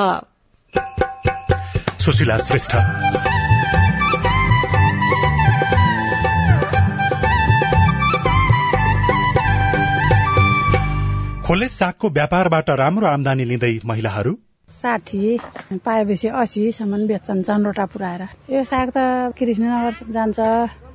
खोले 11.46 11.66
सागको 11.68 12.08
व्यापारबाट 12.10 12.70
राम्रो 12.70 13.06
आमदानी 13.06 13.44
लिँदै 13.44 13.68
महिलाहरू? 13.86 14.30
साठी 14.70 15.38
पाएपछि 15.78 16.28
असीसम्म 16.42 17.06
बेच्छन् 17.06 17.42
चन्द्रोटा 17.42 17.84
पुऱ्याएर। 17.86 18.22
यो 18.50 18.62
साग 18.64 18.88
त 18.90 18.98
कृष्णनगर 19.38 20.10
जान्छ 20.10 20.38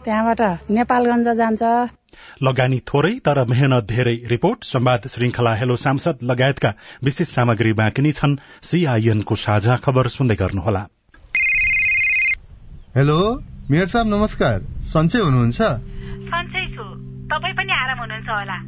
त्यहाँबाट 0.06 0.42
नेपालगञ्ज 0.70 1.30
जान्छ। 1.42 1.64
लगानी 2.44 2.80
थोरै 2.84 3.14
तर 3.24 3.40
मेहनत 3.48 3.88
धेरै। 3.88 4.16
रिपोर्ट 4.28 4.64
संवाद 4.64 5.08
श्रृंखला 5.08 5.54
हेलो 5.54 5.76
सांसद 5.76 6.28
लगायतका 6.32 6.74
विशेष 7.04 7.28
सामग्री 7.28 7.74
बाँकी 7.74 8.12
छन्। 8.12 8.36
सीआईएनको 8.62 9.36
साझा 9.46 9.76
खबर 9.88 10.08
सुन्दै 10.18 10.36
गर्नुहोला। 10.36 10.84
हेलो 13.00 13.20
मेयर 13.72 13.88
साहब 13.88 14.08
नमस्कार। 14.08 14.60
सन्चै 14.92 15.20
हुनुहुन्छ? 15.20 15.62
सन्चै 16.28 16.66
छु। 16.76 16.84
तपाईँ 17.32 17.56
पनि 17.56 17.74
आराम 17.74 18.00
हुनुहुन्छ 18.00 18.30
होला। 18.30 18.60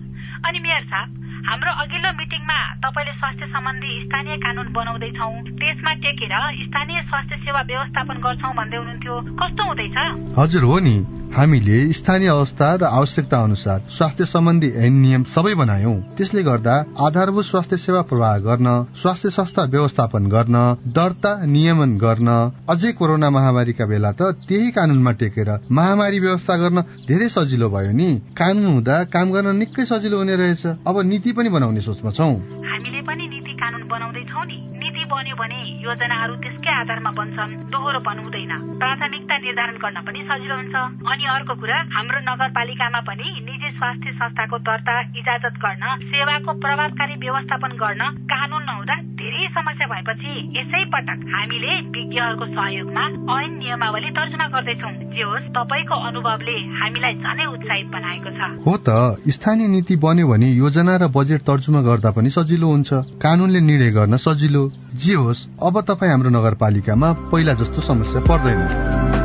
अनि 0.48 0.60
मेयर 0.60 0.84
साहब 0.84 1.10
हाम्रो 1.48 1.72
अघिल्लो 1.84 2.12
मिटिङमा 2.20 2.60
तपाईँले 2.84 3.14
स्वास्थ्य 3.14 3.48
सम्बन्धी 3.54 3.94
स्थानीय 4.04 4.36
कानून 4.44 4.68
बनाउँदैछौ 4.76 5.30
त्यसमा 5.60 5.94
टेकेर 6.04 6.36
स्थानीय 6.68 7.02
स्वास्थ्य 7.10 7.36
सेवा 7.46 7.62
व्यवस्थापन 7.72 8.24
गर्छौ 8.26 8.52
भन्दै 8.60 8.78
हुनुहुन्थ्यो। 8.78 9.16
कस्तो 9.42 9.64
हुँदैछ? 9.68 9.98
हजुर 10.40 10.64
हो 10.64 10.80
नि। 10.80 10.96
हामीले 11.34 11.78
स्थानीय 11.94 12.30
अवस्था 12.30 12.68
र 12.76 12.84
आवश्यकता 12.84 13.38
अनुसार 13.44 13.80
स्वास्थ्य 13.90 14.26
सम्बन्धी 14.26 14.68
ऐन 14.78 14.94
नियम 14.94 15.24
सबै 15.36 15.54
बनायौं। 15.54 15.96
त्यसले 16.18 16.42
गर्दा 16.44 16.76
आधारभूत 17.00 17.46
स्वास्थ्य 17.46 17.78
सेवा 17.78 18.02
प्रवाह 18.02 18.38
गर्न 18.38 18.68
स्वास्थ्य 19.02 19.30
संस्था 19.30 19.64
व्यवस्थापन 19.74 20.28
गर्न 20.28 20.58
दर्ता 20.88 21.32
नियमन 21.46 21.98
गर्न 21.98 22.30
अझै 22.70 22.92
कोरोना 22.92 23.30
महामारीका 23.30 23.86
बेला 23.86 24.12
त 24.12 24.22
त्यही 24.48 24.70
कानूनमा 24.72 25.12
टेकेर 25.12 25.50
महामारी 25.72 26.20
व्यवस्था 26.20 26.58
गर्न 26.58 26.82
धेरै 27.08 27.30
सजिलो 27.30 27.70
भयो 27.70 27.92
नि। 27.92 28.10
कानून 28.38 28.66
हुँदा 28.66 29.04
काम 29.10 29.32
गर्न 29.32 29.56
निकै 29.58 29.86
सजिलो 29.86 30.18
हुने 30.18 30.33
रहेछ। 30.36 30.66
अब 30.66 31.02
नीति 31.06 31.32
पनि 31.32 31.50
बनाउने 31.50 31.82
सोचमा 31.82 32.12
छौ। 32.12 32.30
हामीले 32.70 33.02
पनि 33.02 33.28
नीति 33.28 33.54
कानून 33.54 33.84
बनाउँदैछौ 33.88 34.44
नि। 34.44 34.58
नीति 34.84 35.04
बन्यो 35.06 35.36
भने 35.36 35.60
योजनाहरू 35.84 36.36
त्यसकै 36.36 36.72
आधारमा 36.72 37.12
बन्छन्। 37.12 37.72
दोहोरो 37.72 38.00
हुँदैन 38.24 38.54
प्राथमिकता 38.80 39.38
निर्धारण 39.38 39.78
गर्न 39.78 39.98
पनि 40.08 40.20
सजिलो 40.24 40.56
हुन्छ। 40.56 40.76
अनि 41.12 41.24
अर्को 41.26 41.54
कुरा 41.56 41.78
हाम्रो 41.92 42.20
नगरपालिकामा 42.20 43.00
पनि 43.00 43.28
निजी 43.48 43.70
स्वास्थ्य 43.84 44.12
संस्थाको 44.16 44.58
दर्ता 44.64 44.94
इजाजत 45.20 45.56
गर्न 45.60 45.84
सेवाको 46.02 46.52
प्रभावकारी 46.56 47.16
व्यवस्थापन 47.20 47.72
गर्न 47.76 48.04
कानून 48.32 48.64
नहुँदा 48.64 48.96
धेरै 49.20 49.48
समस्या 49.52 49.88
भएपछि 49.88 50.32
यसै 50.58 50.84
पटक 50.94 51.26
हामीले 51.34 51.74
विज्ञहरूको 51.96 52.46
सहयोगमा 52.54 53.04
ऐन 53.36 53.52
नियमावली 53.58 54.10
तर्जुमा 54.10 54.48
गर्दैछौ। 54.48 54.92
जे 55.16 55.24
होस् 55.24 55.50
तपाईँको 55.58 55.96
अनुभवले 56.10 56.56
हामीलाई 56.80 57.14
झनै 57.14 57.46
उत्साहित 57.46 57.88
बनाएको 57.96 58.30
छ। 58.38 58.42
हो 58.68 58.74
त 58.88 58.90
स्थानीय 59.30 59.68
नीति 59.68 59.96
बन्यो 59.96 60.28
भने 60.28 60.48
योजना 60.54 60.96
र 60.96 61.12
बजेट 61.12 61.42
तर्जुमा 61.44 61.82
गर्दा 61.82 62.12
पनि 62.16 62.30
सजिलो 62.30 62.68
हुन्छ। 62.68 63.20
कानूनले 63.20 63.60
निर्णय 63.60 63.92
गर्न 63.92 64.18
सजिलो। 64.18 64.64
जे 64.96 65.14
होस् 65.14 65.44
अब 65.60 65.82
तपाईँ 65.82 66.12
हाम्रो 66.12 66.30
नगरपालिकामा 66.30 67.12
पहिला 67.32 67.54
जस्तो 67.60 67.82
समस्या 67.82 68.22
पर्दैन। 68.32 69.23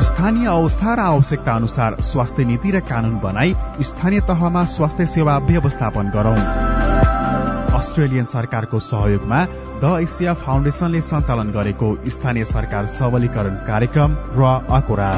स्थानीय 0.00 0.46
अवस्था 0.46 0.94
र 0.94 1.00
आवश्यकता 1.00 1.52
अनुसार 1.54 1.96
स्वास्थ्य 2.02 2.44
नीति 2.44 2.70
र 2.70 2.80
कानून 2.80 3.18
बनाई 3.18 3.54
स्थानीय 3.82 4.20
तहमा 4.28 4.64
स्वास्थ्य 4.74 5.06
सेवा 5.06 5.36
व्यवस्थापन 5.46 6.10
गरौं। 6.16 6.36
अस्ट्रेलियन 7.78 8.24
सरकारको 8.24 8.80
सहयोगमा 8.80 9.44
द 9.82 9.98
एसिया 10.02 10.34
फाउन्डेशनले 10.42 11.00
सञ्चालन 11.02 11.50
गरेको 11.52 11.88
स्थानीय 12.08 12.44
सरकार 12.44 12.86
सबलीकरण 12.96 13.54
कार्यक्रम 13.66 14.16
र 14.36 14.50
अकोरा 14.76 15.12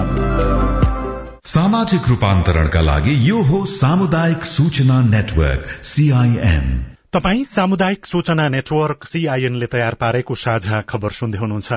सामाजिक 1.47 2.09
रूपान्तरणका 2.09 2.81
लागि 2.81 3.19
यो 3.29 3.43
हो 3.51 3.65
सामुदायिक 3.73 4.45
सूचना 4.45 5.01
नेटवर्क 5.09 5.67
सीआईएन 5.85 6.67
तपाई 7.13 7.45
सामुदायिक 7.45 8.07
सूचना 8.07 8.49
नेटवर्क 8.49 9.05
सीआईएनले 9.07 9.67
तयार 9.67 9.95
पारेको 9.95 10.35
साझा 10.35 10.81
खबर 10.85 11.11
सुन्दै 11.11 11.39
हुनुहुन्छ। 11.39 11.73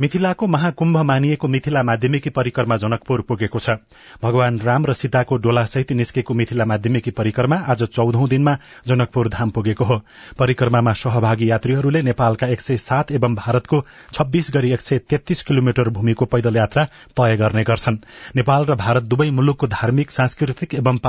मिथिलाको 0.00 0.46
महाकुम्भ 0.46 0.96
मानिएको 1.04 1.48
मिथिला 1.48 1.82
माध्यमिकी 1.82 2.30
परिकरमा 2.30 2.76
जनकपुर 2.80 3.20
पुगेको 3.28 3.58
छ। 3.58 3.76
भगवान 4.22 4.58
राम 4.58 4.86
र 4.86 4.92
सीताको 4.94 5.36
डोलासहित 5.36 5.92
निस्केको 5.92 6.34
मिथिला 6.34 6.64
माध्यमिकी 6.64 7.10
परिकरमा 7.12 7.56
आज 7.68 7.82
चौधौं 7.90 8.28
दिनमा 8.28 8.56
जनकपुर 8.88 9.28
धाम 9.28 9.50
पुगेको 9.50 9.84
हो। 9.84 10.00
परिक्रमामा 10.38 10.92
सहभागी 10.94 11.50
यात्रीहरूले 11.50 12.02
नेपालका 12.02 12.46
एक 12.48 12.60
सय 12.60 12.76
सात 12.78 13.12
एवं 13.12 13.34
भारतको 13.36 13.84
छब्बीस 14.14 14.50
गरी 14.54 14.72
एक 14.72 14.80
सय 14.80 14.98
तेत्तीस 15.10 15.42
किलोमिटर 15.42 15.88
भूमिको 15.90 16.24
पैदल 16.26 16.56
यात्रा 16.56 16.84
तय 17.20 17.36
गर्ने 17.36 17.64
गर्छन्। 17.64 18.00
नेपाल 18.36 18.64
र 18.64 18.80
भारत 18.80 19.12
दुवै 19.12 19.30
मुलुकको 19.30 19.66
धार्मिक 19.76 20.10
सांस्कृतिक 20.10 20.74
एवं 20.74 21.04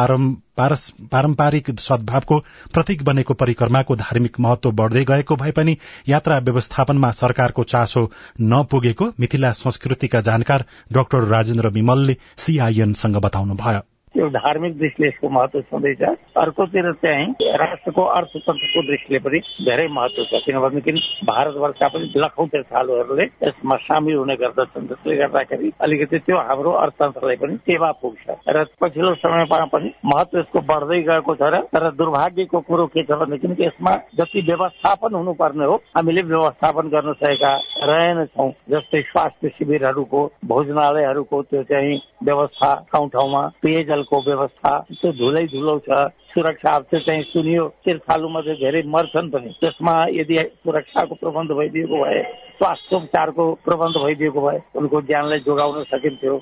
पारम्परिक 0.60 1.80
सद्भावको 1.80 2.40
प्रतीक 2.74 3.04
बनेको 3.04 3.34
परिक्रमा 3.36 3.60
परिक्रमाको 3.62 3.96
धार्मिक 3.96 4.39
महत्व 4.39 4.72
बढ़दै 4.72 5.03
गएको 5.06 5.36
भए 5.36 5.51
पनि 5.51 5.77
यात्रा 6.08 6.38
व्यवस्थापनमा 6.39 7.12
सरकारको 7.12 7.63
चासो 7.63 8.03
नपुगेको 8.41 9.12
मिथिला 9.20 9.51
संस्कृतिका 9.53 10.22
जानकार 10.22 10.65
डाक्टर 10.94 11.30
राजेन्द्र 11.30 11.70
विमलले 11.70 12.18
सीआईएनसँग 12.38 13.18
बताउनुभयो। 13.22 13.90
त्यो 14.13 14.27
धार्मिक 14.30 14.77
दृष्टिले 14.77 15.08
यसको 15.08 15.30
महत्व 15.30 15.62
छँदैछ 15.72 16.01
अर्कोतिर 16.38 16.91
चाहिँ 17.03 17.27
राष्ट्रको 17.62 18.03
अर्थतन्त्रको 18.18 18.82
दृष्टिले 18.88 19.20
पनि 19.24 19.39
धेरै 19.63 19.88
महत्व 19.88 20.24
छ। 20.27 20.41
किनभनेदेखि 20.46 21.25
भारतवर्षका 21.25 21.88
पनि 21.88 22.12
लखौँ 22.15 22.48
तीर्थालुहरूले 22.51 23.24
यसमा 23.24 23.75
सामेल 23.88 24.15
हुने 24.15 24.36
गर्दछन्। 24.36 24.88
त्यसले 24.88 25.15
गर्दाखेरि 25.15 25.72
अलिकति 25.80 26.20
त्यो 26.27 26.38
हाम्रो 26.50 26.72
अर्थतन्त्रलाई 26.84 27.36
पनि 27.39 27.56
टेवा 27.68 27.91
पुग्छ। 28.01 28.25
र 28.51 28.65
पछिल्लो 28.82 29.13
समयमा 29.24 29.65
पनि 29.72 29.94
महत्व 30.06 30.39
यसको 30.39 30.60
बढ्दै 30.60 31.00
गएको 31.08 31.36
छ 31.36 31.44
र 31.48 31.63
तर 31.72 31.89
दुर्भाग्यको 31.96 32.60
कुरो 32.68 32.86
के 32.91 33.03
छ 33.08 33.12
भनेदेखि 33.15 33.63
यसमा 33.63 33.96
जति 34.20 34.41
व्यवस्थापन 34.51 35.15
हुनुपर्ने 35.15 35.65
हो 35.72 35.75
हामीले 35.96 36.22
व्यवस्थापन 36.27 36.86
गर्न 36.91 37.13
सकेका 37.15 37.51
रहेनछौँ 37.83 38.50
जस्तै 38.69 39.01
स्वास्थ्य 39.01 39.50
शिविरहरूको 39.50 40.21
भोजनालयहरूको 40.45 41.41
त्यो 41.43 41.63
चाहिँ 41.63 42.00
व्यवस्था 42.23 42.73
ठाउँ 42.91 43.09
ठाउँमा 43.09 43.41
पेयजल 43.63 44.01
जलको 44.01 44.21
व्यवस्था 44.21 44.71
त्यो 44.91 45.11
धुलै 45.11 45.45
धुलो 45.47 45.77
छ 45.79 45.97
सुरक्षा 46.33 46.79
त्यो 46.79 47.00
चाहिँ 47.00 47.23
सुनियो 47.23 47.67
तीर्थालुमा 47.85 48.41
चाहिँ 48.41 48.59
धेरै 48.59 48.81
मर्छन् 48.88 49.31
पनि। 49.31 49.50
त्यसमा 49.59 49.93
यदि 50.09 50.38
सुरक्षाको 50.63 51.15
प्रबन्ध 51.15 51.51
भइदिएको 51.51 52.03
भए 52.03 52.21
स्वास्थ्य 52.57 52.95
उपचारको 52.95 53.45
प्रबन्ध 53.65 53.95
भइदिएको 54.03 54.41
भए 54.41 54.59
उनको 54.75 55.01
ज्यानलाई 55.01 55.39
जोगाउन 55.39 55.83
सकिन्थ्यो। 55.83 56.38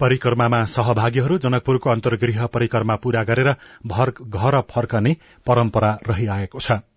परिक्रमामा 0.00 0.64
सहभागीहरू 0.64 1.38
जनकपुरको 1.38 1.90
अन्तर्गृह 1.90 2.46
परिक्रमा 2.46 2.96
पूरा 2.96 3.22
गरेर 3.24 3.50
घर 3.86 4.60
फर्कने 4.70 5.16
परम्परा 5.46 5.90
रहिआएको 6.08 6.60
छ। 6.60 6.95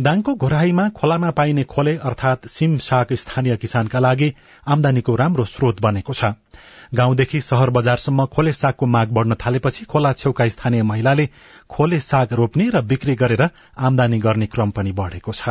दाङको 0.00 0.34
घोराईमा 0.34 0.88
खोलामा 0.88 1.30
पाइने 1.30 1.62
खोले 1.64 1.96
अर्थात 1.96 2.46
सिम 2.46 2.78
साग 2.78 3.12
स्थानीय 3.12 3.56
किसानका 3.56 3.98
लागि 3.98 4.32
आमदानीको 4.66 5.14
राम्रो 5.16 5.44
स्रोत 5.44 5.80
बनेको 5.80 6.12
छ। 6.12 6.30
गाउँदेखि 6.94 7.40
शहर 7.40 7.70
बजारसम्म 7.70 8.26
खोले 8.26 8.52
सागको 8.52 8.86
माग 8.86 9.12
बढ़न 9.12 9.34
थालेपछि 9.34 9.84
खोला 9.84 10.12
छेउका 10.12 10.48
स्थानीय 10.48 10.82
महिलाले 10.82 11.28
खोले 11.70 12.00
साग 12.00 12.32
रोप्ने 12.32 12.68
र 12.70 12.82
बिक्री 12.82 13.14
गरेर 13.14 13.48
आमदानी 13.78 14.18
गर्ने 14.18 14.46
क्रम 14.46 14.70
पनि 14.70 14.92
बढ़ेको 14.92 15.32
छ। 15.32 15.48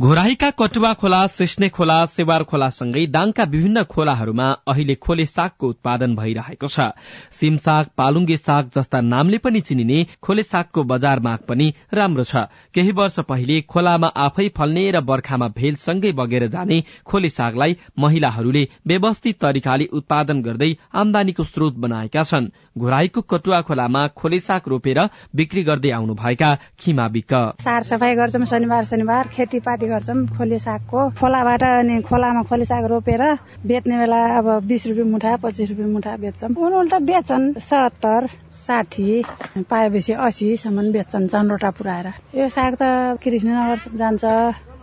घोराईका 0.00 0.48
कटुवा 0.50 0.92
खोला 0.92 1.26
सिस्ने 1.26 1.68
खोला 1.68 1.96
सेवार 2.06 2.42
खोलासँगै 2.42 3.04
दाङका 3.06 3.44
विभिन्न 3.44 3.82
खोलाहरूमा 3.86 4.46
अहिले 4.66 4.94
खोले 4.98 5.26
सागको 5.26 5.68
उत्पादन 5.68 6.14
भइरहेको 6.16 6.66
छ। 6.66 6.86
सिम 7.30 7.56
साग 7.56 7.86
पालुङ्गे 7.96 8.36
साग 8.36 8.70
जस्ता 8.74 9.00
नामले 9.02 9.38
पनि 9.38 9.60
चिनिने 9.60 9.98
खोले 10.18 10.42
सागको 10.42 10.82
बजार 10.82 11.20
माग 11.20 11.38
पनि 11.46 11.66
राम्रो 11.94 12.24
छ। 12.24 12.42
केही 12.74 12.92
वर्ष 12.92 13.18
पहिले 13.28 13.60
खोलामा 13.70 14.08
आफै 14.18 14.48
फल्ने 14.50 14.84
र 14.90 15.00
बर्खामा 15.02 15.48
भेलसँगै 15.54 16.12
बगेर 16.12 16.46
जाने 16.50 16.80
खोले 17.06 17.30
सागलाई 17.30 17.76
महिलाहरूले 17.98 18.66
व्यवस्थित 18.86 19.38
तरिकाले 19.38 19.86
उत्पादन 19.94 20.42
गर्दै 20.42 20.70
आमदानीको 20.92 21.44
स्रोत 21.44 21.78
बनाएका 21.78 22.22
छन्। 22.24 22.50
घोराईको 22.74 23.20
कटुवा 23.30 23.60
खोलामा 23.62 24.02
खोले 24.18 24.40
साग 24.40 24.62
रोपेर 24.66 25.00
बिक्री 25.36 25.62
गर्दै 25.62 25.90
आउनुभएका 25.92 26.50
खिमा 26.82 27.08
गर्छौँ 27.14 28.44
शनिबार 28.46 28.84
शनिबार 28.84 29.28
खेतीपाती 29.28 29.83
खेती 29.84 29.92
गर्छौँ 29.92 30.26
खोले 30.32 30.58
सागको। 30.58 31.00
खोलाबाट 31.20 31.62
अनि 31.62 32.00
खोलामा 32.08 32.42
खोले 32.48 32.64
साग 32.64 32.84
रोपेर 32.88 33.22
बेच्ने 33.68 33.96
बेला 34.00 34.20
अब 34.38 34.46
बिस 34.64 34.86
रुपियाँ 34.88 35.08
मुठा 35.12 35.36
पच्चिस 35.44 35.68
रुपियाँ 35.70 35.88
मुठा 35.92 36.16
बेच्छौँ 36.24 36.48
उनीहरूले 36.56 36.88
त 36.90 37.02
बेच्छन् 37.04 37.44
सत्तर 37.60 38.20
साठी 38.56 39.22
पाएपछि 39.70 40.12
असीसम्म 40.12 40.92
बेच्छन् 40.92 41.28
चन्द्रोटा 41.28 41.70
पुऱ्याएर। 41.70 42.06
यो 42.38 42.48
साग 42.48 42.74
त 42.74 43.18
कृष्णनगर 43.22 43.96
जान्छ 43.96 44.24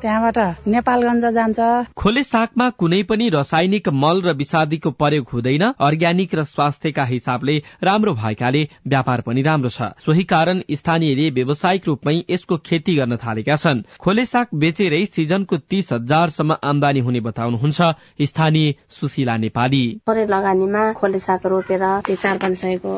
त्यहाँबाट 0.01 0.67
नेपालगञ्ज 0.67 1.25
जान्छ। 1.29 1.93
खोले 1.93 2.23
सागमा 2.23 2.69
कुनै 2.73 3.01
पनि 3.05 3.29
रासायनिक 3.29 3.89
मल 3.93 4.21
र 4.25 4.33
विषादीको 4.33 4.91
प्रयोग 4.97 5.25
हुँदैन। 5.29 5.63
अर्ग्यानिक 5.77 6.33
र 6.35 6.43
स्वास्थ्यका 6.43 7.03
हिसाबले 7.05 7.55
राम्रो 7.85 8.13
भएकाले 8.17 8.61
व्यापार 8.87 9.21
पनि 9.21 9.41
राम्रो 9.41 9.69
छ। 9.69 9.93
सोही 10.01 10.23
कारण 10.25 10.61
स्थानीयले 10.73 11.29
व्यावसायिक 11.31 11.87
रूपमै 11.87 12.15
यसको 12.29 12.57
खेती 12.57 12.95
गर्न 12.97 13.17
थालेका 13.21 13.55
छन्। 13.55 13.83
खोले 14.01 14.25
साग 14.25 14.47
बेचेरै 14.57 15.05
सिजनको 15.05 15.57
तीस 15.69 15.93
हजारसम्म 15.93 16.57
आमदानी 16.63 16.99
हुने 16.99 17.21
बताउनुहुन्छ 17.21 17.79
स्थानीय 18.25 18.73
सुशीला 18.89 19.37
नेपाली। 19.37 19.85
लगानीमा 20.09 20.91
खोले 20.97 21.19
साग 21.19 21.45
रोपेर 21.45 21.85
चार 22.09 22.37
पाँच 22.41 22.57
सयको 22.57 22.93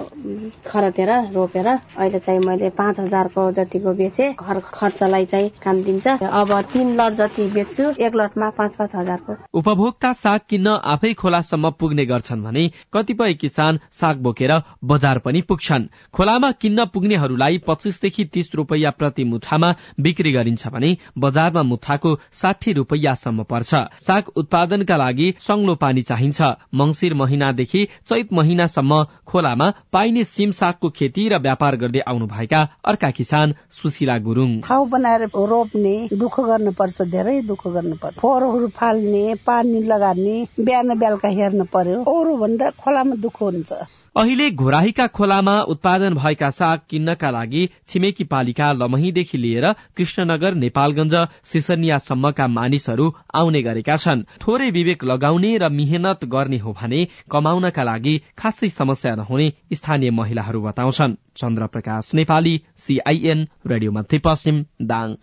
खरतेर 0.65 1.11
रोपेर 1.33 1.67
अहिले 1.67 2.19
चाहिँ 2.19 2.39
मैले 2.39 2.69
पाँच 2.77 2.99
हजारको 2.99 3.51
जतिको 3.51 3.93
बेचे 3.93 4.31
घर 4.33 4.59
खर्चलाई 4.73 5.25
चाहिँ 5.25 5.49
काम 5.63 5.81
दिन्छ। 5.83 6.07
अब 6.23 6.51
तिन 6.73 6.93
लट 6.95 7.13
जति 7.13 7.47
बेच्छु 7.53 7.83
एक 7.99 8.15
लटमा 8.15 8.49
पाँच 8.57 8.75
पाँच 8.75 8.95
हजारको। 8.95 9.35
उपभोक्ता 9.59 10.13
साग 10.13 10.39
किन्न 10.49 10.77
आफै 10.93 11.13
खोलासम्म 11.13 11.69
पुग्ने 11.79 12.05
गर्छन् 12.05 12.43
भने 12.43 12.63
कतिपय 12.93 13.33
किसान 13.33 13.79
साग 13.91 14.21
बोकेर 14.23 14.51
बजार 14.83 15.19
पनि 15.19 15.41
पुग्छन्। 15.41 15.87
खोलामा 16.13 16.51
किन्न 16.61 16.85
पुग्नेहरूलाई 16.93 17.57
पच्चिसदेखि 17.67 18.25
तीस 18.33 18.49
रुपियाँ 18.55 18.91
प्रति 18.97 19.23
मुठामा 19.23 19.73
बिक्री 19.99 20.31
गरिन्छ 20.31 20.67
भने 20.67 20.95
बजारमा 21.17 21.63
मुठाको 21.63 22.15
साठी 22.33 22.73
रुपियाँसम्म 22.73 23.43
पर्छ। 23.43 23.73
साग 24.01 24.31
उत्पादनका 24.35 24.97
लागि 24.97 25.33
सङ्लो 25.39 25.75
पानी 25.75 26.01
चाहिन्छ। 26.03 26.41
मंगिर 26.75 27.13
महिनादेखि 27.13 27.85
चैत 28.05 28.33
महिनासम्म 28.33 29.03
खोलामा 29.27 29.69
पाइने 29.93 30.23
सिम 30.25 30.51
सागको 30.53 30.89
खेती 30.97 31.27
र 31.29 31.39
व्यापार 31.41 31.75
गर्दै 31.83 32.01
आउनुभएका 32.07 32.61
अर्का 32.85 33.09
किसान 33.19 33.55
सुशीला 33.81 34.17
गुरूङ। 34.27 34.51
ठाउँ 34.61 34.87
बनाएर 34.89 35.23
रोप्ने 35.51 35.95
दुःख 36.13 36.39
गर्नु 36.49 36.71
पर्छ 36.79 37.01
धेरै 37.15 37.41
दुःख 37.49 37.67
गर्नु 37.67 37.95
पर्छ 38.03 38.19
फोहोरहरू 38.19 38.67
फाल्ने 38.77 39.25
पानी 39.47 39.81
लगाउने 39.91 40.37
बिहान 40.59 40.97
बेलुका 40.99 41.29
हेर्नु 41.39 41.65
पर्यो। 41.73 41.99
अरू 42.13 42.37
भन्दा 42.37 42.69
खोलामा 42.79 43.15
दुःख 43.25 43.41
हुन्छ। 43.41 43.71
अहिले 44.15 44.49
घोराहीका 44.51 45.05
खोलामा 45.07 45.53
उत्पादन 45.73 46.13
भएका 46.13 46.49
साग 46.49 46.79
किन्नका 46.89 47.29
लागि 47.29 47.61
छिमेकी 47.87 48.23
पालिका 48.23 48.67
लमहीदेखि 48.71 49.37
लिएर 49.37 49.65
कृष्णनगर 49.97 50.53
नेपालगंज 50.55 51.15
सिसनियासम्मका 51.43 52.47
मानिसहरू 52.47 53.09
आउने 53.33 53.61
गरेका 53.61 53.95
छन्। 53.97 54.23
थोरै 54.37 54.69
विवेक 54.69 55.03
लगाउने 55.03 55.51
र 55.57 55.69
मिहिनेत 55.69 56.25
गर्ने 56.29 56.57
हो 56.57 56.75
भने 56.77 57.01
कमाउनका 57.31 57.83
लागि 57.83 58.15
खासै 58.37 58.69
समस्या 58.69 59.15
नहुने 59.15 59.51
स्थानीय 59.73 60.11
महिलाहरू 60.11 60.61
बताउँछन्। 60.61 61.17
Chandra 61.35 61.67
Prakash 61.73 62.13
Nepali 62.13 62.55
CIN 62.77 63.47
radio 63.67 63.91
Madhyapaschim 63.91 64.63
Dang. 64.81 65.17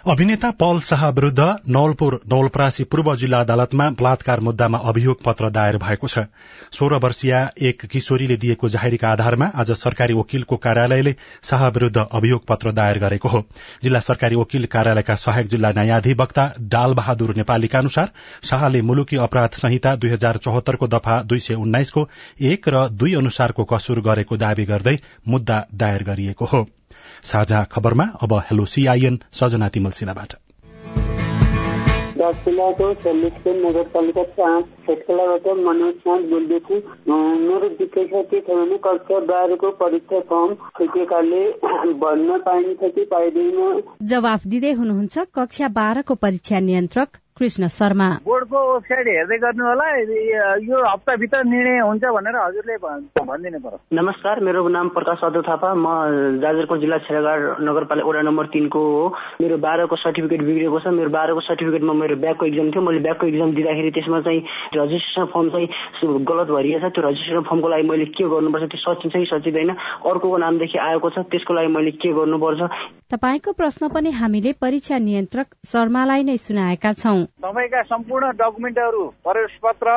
अभिनेता 0.00 0.50
पल 0.50 0.78
शाह 0.80 1.08
विरूद्ध 1.08 1.38
नवलपुर 1.68 2.14
नवलपरासी 2.28 2.84
पूर्व 2.84 3.14
जिल्ला 3.16 3.40
अदालतमा 3.40 3.88
बलात्कार 3.90 4.40
मुद्दामा 4.40 4.78
अभियोग 4.78 5.18
पत्र 5.24 5.50
दायर 5.50 5.76
भएको 5.76 6.08
छ। 6.08 6.18
सोह्र 6.72 6.96
वर्षीय 6.96 7.34
एक 7.60 7.84
किशोरीले 7.86 8.36
दिएको 8.36 8.68
जाहेरीका 8.68 9.08
आधारमा 9.08 9.50
आज 9.54 9.72
सरकारी 9.72 10.14
वकिलको 10.14 10.56
कार्यालयले 10.56 11.14
शाह 11.44 11.66
विरूद्ध 11.68 12.06
अभियोग 12.12 12.46
पत्र 12.48 12.72
दायर 12.72 12.98
गरेको 12.98 13.28
हो। 13.28 13.44
जिल्ला 13.82 14.00
सरकारी 14.00 14.36
वकिल 14.36 14.64
कार्यालयका 14.72 15.14
सहायक 15.16 15.46
जिल्ला 15.46 15.72
न्यायाधिवक्ता 15.72 16.50
डाल 16.70 16.94
बहादुर 16.94 17.34
नेपालीका 17.36 17.78
अनुसार 17.78 18.10
शाहले 18.44 18.82
मुलुकी 18.82 19.16
अपराध 19.20 19.62
संहिता 19.62 19.96
दुई 19.96 20.10
हजार 20.10 20.36
चौहत्तरको 20.38 20.88
दफा 20.88 21.22
दुई 21.22 21.38
सय 21.40 21.54
उन्नाइसको 21.60 22.08
एक 22.46 22.68
र 22.68 22.88
दुई 22.88 23.14
अनुसारको 23.14 23.64
कसुर 23.76 24.00
गरेको 24.00 24.36
दावी 24.38 24.64
गर्दै 24.64 24.98
मुद्दा 25.28 25.64
दायर 25.74 26.02
गरिएको 26.04 26.44
हो। 26.44 26.66
साझा 27.24 27.64
खबरमा 27.64 28.04
अब 28.22 28.32
हेलो 28.50 28.64
सीआईएन 28.66 29.18
सजना 29.32 29.68
तिमल 29.68 29.90
सिन्हाबाट। 29.90 30.34
जिल्लाको 32.20 32.86
सल्लिसको 32.94 33.52
नगरपालिका 33.52 34.22
पाँच 34.38 34.64
छेटकलाबाट 34.86 35.46
मनोज 35.58 35.94
बोल्दैछु 36.30 36.74
मेरो 37.08 37.68
जिज्ञासा 37.68 38.22
के 38.22 38.40
छ 38.40 38.50
भने 38.50 38.78
कक्षा 38.78 39.20
बाह्रको 39.20 39.70
परीक्षा 39.80 40.20
फर्म 40.30 40.54
ठेकेकाले 40.78 41.42
भर्न 42.02 42.38
पाइन्छ 42.38 42.92
कि 42.94 43.04
पाइँदैन। 43.04 43.82
जवाफ 44.06 44.46
दिँदै 44.46 44.72
हुनुहुन्छ 44.72 45.18
कक्षा 45.34 45.68
बाह्रको 45.68 46.14
परीक्षा 46.14 46.60
नियन्त्रक 46.60 47.08
कृष्ण 47.40 47.68
शर्मा। 47.72 48.08
बोर्डको 48.24 48.58
वेबसाइट 48.72 49.06
हेर्दै 49.08 49.36
गर्नु 49.44 49.64
होला। 49.64 49.86
यो 50.68 50.76
हप्ताभित्र 50.84 51.42
निर्णय 51.48 51.78
हुन्छ 51.88 52.04
भनेर 52.16 52.36
हजुरले 52.36 52.76
भनिदिनु 52.84 53.58
पर्यो 53.64 53.78
नमस्कार 53.96 54.40
मेरो 54.44 54.68
नाम 54.68 54.88
प्रकाश 54.92 55.24
अदो 55.24 55.40
थापा। 55.48 55.72
म 55.74 55.86
जाजरकोट 56.44 56.80
जिल्ला 56.80 56.98
छेरागाड 57.08 57.64
नगरपालिका 57.64 58.08
वडा 58.08 58.22
नम्बर 58.28 58.46
तिनको 58.52 58.80
हो। 58.80 59.04
मेरो 59.40 59.56
बाह्रको 59.56 59.96
सर्टिफिकेट 60.04 60.40
बिग्रेको 60.44 60.78
छ। 60.84 60.92
मेरो 61.00 61.10
बाह्रको 61.16 61.40
सर्टिफिकेटमा 61.48 61.92
मेरो 61.96 62.16
ब्याकको 62.20 62.44
इक्जाम 62.52 62.70
थियो। 62.76 62.82
मैले 62.84 63.00
ब्याकको 63.08 63.26
इक्जाम 63.32 63.50
दिँदाखेरि 63.56 63.90
त्यसमा 63.96 64.20
चाहिँ 64.20 64.40
रजिस्ट्रेसन 64.76 65.24
फर्म 65.32 65.48
चाहिँ 65.56 65.66
गलत 66.28 66.48
भइरहेछ 66.52 66.84
त्यो 66.92 67.02
रजिस्ट्रेसन 67.08 67.48
फर्मको 67.48 67.68
लागि 67.72 67.88
मैले 67.88 68.06
के 68.12 68.28
गर्नुपर्छ 68.28 68.64
त्यो 68.68 68.80
सचिन्छ 68.84 69.16
कि 69.16 69.26
सचिँदैन 69.32 69.70
अर्को 70.12 70.36
नामदेखि 70.44 70.78
आएको 70.78 71.08
छ। 71.08 71.24
त्यसको 71.32 71.54
लागि 71.56 71.72
मैले 71.72 71.90
के 72.04 72.12
गर्नुपर्छ? 72.12 72.60
तपाईँको 73.10 73.50
प्रश्न 73.58 73.88
पनि 73.90 74.10
हामीले 74.20 74.52
परीक्षा 74.60 74.98
नियन्त्रक 74.98 75.46
शर्मालाई 75.66 76.22
नै 76.28 76.36
सुनाएका 76.36 76.92
छौं। 77.02 77.18
तपाईँका 77.38 77.82
सम्पूर्ण 77.82 78.30
डकुमेन्टहरू 78.36 79.04
प्रवेश 79.24 79.58
पत्र 79.64 79.90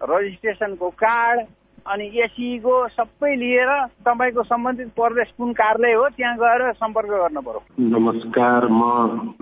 रजिस्ट्रेसनको 0.00 0.88
कार्ड 1.02 1.40
अनि 1.86 2.06
एसीको 2.24 2.76
सबै 2.88 3.34
लिएर 3.36 3.70
तपाईँको 4.06 4.42
सम्बन्धित 4.42 4.88
प्रदेश 4.96 5.30
कुन 5.38 5.52
कार्यालय 5.60 5.94
हो 5.94 6.08
त्यहाँ 6.16 6.36
गएर 6.36 6.72
सम्पर्क 6.72 7.08
गर्नु 7.10 7.40
पर्यो। 7.40 7.60
नमस्कार 7.94 8.66
म 8.70 8.82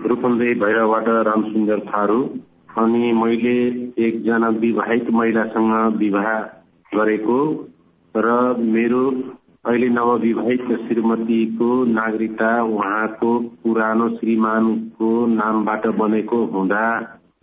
रूपन्देही 0.07 0.53
भैरवबाट 0.61 1.07
रामसुन्दर 1.27 1.79
थारू। 1.89 2.21
अनि 2.77 3.11
मैले 3.13 3.57
एकजना 4.05 4.49
विवाहित 4.59 5.09
महिलासँग 5.11 5.73
विवाह 5.97 6.31
गरेको 6.91 7.39
र 8.15 8.27
मेरो 8.57 9.03
अहिले 9.65 9.87
नवविवाहित 9.89 10.67
श्रीमतीको 10.87 11.69
नागरिकता 11.85 12.51
उहाँको 12.63 13.31
पुरानो 13.63 14.07
श्रीमानको 14.09 15.09
नामबाट 15.35 15.87
बनेको 15.99 16.45
हुँदा 16.53 16.85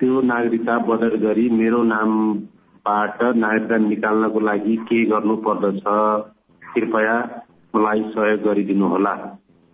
त्यो 0.00 0.20
नागरिकता 0.20 0.76
बदल 0.78 1.14
गरी 1.16 1.48
मेरो 1.50 1.82
नामबाट 1.82 3.22
नागरिकता 3.36 3.76
निकाल्नको 3.84 4.40
लागि 4.40 4.76
के 4.88 4.98
गर्नु 5.04 5.36
पर्दछ 5.36 5.82
कृपया 6.62 7.14
मलाई 7.74 8.02
सहयोग 8.14 8.40
गरिदिनुहोला। 8.40 9.14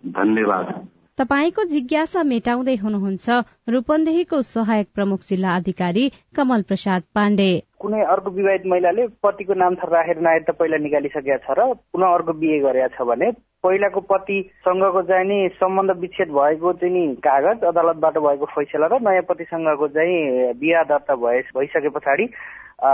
धन्यवाद। 0.03 0.71
तपाईँको 1.17 1.63
जिज्ञासा 1.63 2.23
मेटाउँदै 2.23 2.75
हुनुहुन्छ 2.75 3.43
रूपन्देहीको 3.69 4.41
सहायक 4.41 4.87
प्रमुख 4.95 5.19
जिल्ला 5.27 5.55
अधिकारी 5.55 6.05
कमल 6.35 6.61
प्रसाद 6.61 7.03
पाण्डे। 7.15 7.51
कुनै 7.83 8.01
अर्को 8.07 8.31
विवाहित 8.31 8.65
महिलाले 8.65 9.07
पतिको 9.23 9.53
नाम 9.53 9.75
थर 9.75 9.89
राखेर 9.89 10.19
नागरिकता 10.19 10.53
पहिला 10.59 10.77
निकालिसकेका 10.79 11.37
छ 11.43 11.57
र 11.59 11.65
पुनः 11.91 12.07
अर्को 12.09 12.33
बिहे 12.41 12.59
गरेका 12.59 12.87
छ 12.95 13.07
भने 13.09 13.31
पहिलाको 13.63 14.01
पतिसँगको 14.07 15.01
चाहिँ 15.03 15.27
नि 15.27 15.39
सम्बन्ध 15.55 15.91
विच्छेद 15.99 16.29
भएको 16.31 16.73
चाहिँ 16.73 16.93
नि 16.93 17.03
कागज 17.21 17.63
अदालतबाट 17.65 18.17
भएको 18.19 18.45
फैसला 18.53 18.87
र 18.87 18.99
नयाँ 19.01 19.25
पतिसँगको 19.29 19.87
चाहिँ 19.95 20.53
बिहा 20.59 20.83
दर्ता 20.91 21.15
भए 21.17 21.41
भइसके 21.55 21.89
पछाडि 21.89 22.29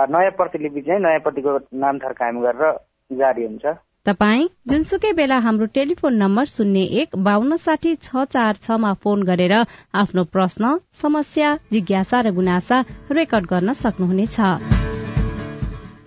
नयाँ 0.10 0.32
प्रतिलिपि 0.38 0.82
चाहिँ 0.82 1.02
नयाँ 1.02 1.25
पतिको 1.25 1.58
नाम 1.78 1.99
थर 1.99 2.13
कायम 2.13 2.41
गरेर 2.41 2.73
जारी 3.12 3.45
हुन्छ। 3.45 3.65
तपाई 4.05 4.43
जुनसुकै 4.69 5.09
बेला 5.15 5.38
हाम्रो 5.39 5.65
टेलिफोन 5.73 6.15
नम्बर 6.17 6.45
शून्य 6.47 6.83
एक 7.01 7.17
बान्न 7.25 7.57
साठी 7.65 7.91
छ 8.05 8.23
चार 8.33 8.62
छमा 8.67 8.93
फोन 9.03 9.23
गरेर 9.23 9.53
आफ्नो 10.01 10.23
प्रश्न 10.35 10.71
समस्या 11.01 11.53
जिज्ञासा 11.71 12.21
र 12.21 12.31
गुनासा 12.39 12.81
रेकर्ड 13.12 13.51
गर्न 13.51 13.73
सक्नुहुनेछ। 13.81 14.38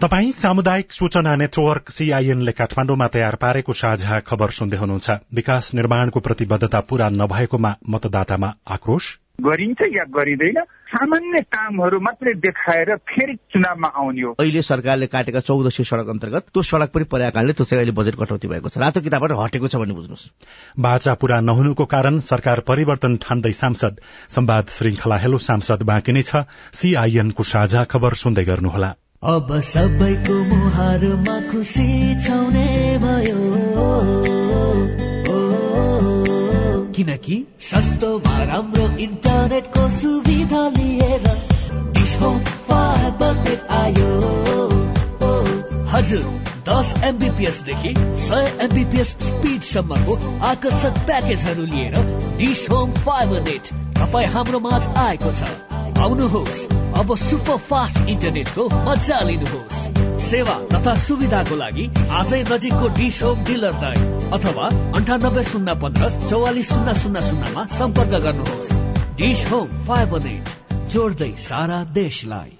तपाई 0.03 0.31
सामुदायिक 0.33 0.93
सूचना 0.93 1.35
नेटवर्क 1.37 1.91
सीआईएनले 1.91 2.53
काठमाण्डुमा 2.53 3.07
तयार 3.09 3.35
पारेको 3.39 3.73
साझा 3.73 4.19
खबर 4.21 4.51
सुन्दै 4.51 4.77
हुनुहुन्छ। 4.77 5.11
विकास 5.31 5.71
निर्माणको 5.75 6.21
प्रतिबद्धता 6.21 6.81
पूरा 6.91 7.09
नभएकोमा 7.11 7.71
मतदातामा 7.89 8.49
आक्रोश? 8.67 9.05
गरिन्छ 9.41 9.81
या 9.95 10.05
गरिँदैन 10.11 10.59
सामान्य 10.91 11.41
कामहरू 11.55 12.01
मात्रै 12.01 12.35
देखाएर 12.35 12.95
फेरि 13.11 13.35
चुनावमा 13.55 13.89
आउने 13.95 14.23
हो। 14.23 14.33
अहिले 14.43 14.63
सरकारले 14.63 15.07
काटेका 15.07 15.41
चौध 15.41 15.69
सय 15.71 15.85
सड़क 15.85 16.09
अन्तर्गत 16.09 16.51
त्यो 16.51 16.63
सड़क 16.63 16.91
पनि 16.91 17.05
परेका 17.07 17.31
कारणले 17.31 17.53
त्यो 17.53 17.65
चाहिँ 17.65 17.81
अहिले 17.81 17.95
बजेट 17.95 18.19
कटौती 18.19 18.49
भएको 18.49 18.69
छ। 18.69 18.83
रातो 18.83 19.01
किताबबाट 19.07 19.39
हटेको 19.39 19.69
छ 19.71 19.77
भन्ने 19.79 19.95
बुझ्नुहोस्। 19.95 20.27
बाचा 20.83 21.15
पूरा 21.15 21.41
नहुनुको 21.47 21.85
कारण 21.87 22.19
सरकार 22.27 22.67
परिवर्तन 22.67 23.17
ठान्दै 23.23 23.53
सांसद 23.55 24.03
संवाद 24.35 24.75
श्रृंखला 24.75 25.17
हेलो 25.23 25.39
सांसद 25.39 25.87
बाँकी 25.87 26.13
नै 26.13 26.27
छ। 26.27 26.43
सीआईएनको 26.75 27.43
साझा 27.47 27.85
खबर 27.87 28.19
सुन्दै 28.19 28.45
गर्नुहोला। 28.45 28.93
अब 29.25 29.61
सबैको 29.61 30.35
मुहारमा 30.45 31.35
खुसी 31.41 32.23
छाउने 32.25 32.99
भयो। 32.99 33.43
किनकि 36.93 37.37
सस्तोमा 37.61 38.43
राम्रो 38.45 38.89
इन्टरनेटको 38.99 39.89
सुविधा 39.89 40.69
लिएर 40.69 41.29
आयो। 43.71 44.11
हजुर 45.87 46.23
दस 46.69 46.95
एमबिपिएसदेखि 47.05 47.95
सय 47.99 48.59
एमबिपिएस 48.61 49.09
स्पिडसम्मको 49.09 50.41
आकर्षक 50.47 50.99
प्याकेजहरू 51.07 51.67
लिएर 51.67 51.95
डिस 52.39 52.71
होम 52.71 52.93
फाइबर 52.93 53.41
नेट 53.41 53.73
तपाईँ 53.99 54.27
हाम्रो 54.27 54.61
माझ 54.61 54.89
आएको 54.89 55.33
छ। 55.33 55.82
आउनुहोस्। 56.03 56.67
अब 57.01 57.15
सुपर 57.19 57.57
फास्ट 57.69 58.09
इन्टरनेटको 58.09 58.69
मजा 58.87 59.21
लिनुहोस्। 59.23 59.81
सेवा 60.23 60.55
तथा 60.73 60.95
सुविधाको 60.99 61.57
लागि 61.57 61.85
आजै 62.13 62.43
नजिकको 62.43 62.89
डिस 62.97 63.23
होम 63.23 63.45
डिलरलाई 63.45 64.01
अथवा 64.33 64.67
अन्ठानब्बे 64.97 65.43
शून्य 65.45 65.75
पन्ध्र 65.83 66.09
चौवालिस 66.29 66.69
शून्य 66.69 66.95
शून्य 66.95 67.23
शून्यमा 67.23 67.67
सम्पर्क 67.79 68.13
गर्नुहोस्। 68.25 68.73
डिस 69.19 69.45
होम 69.53 69.69
फाइबर 69.85 70.23
नेट 70.25 70.57
जोड्दै 70.93 71.33
सारा 71.41 71.85
देशलाई। 71.95 72.59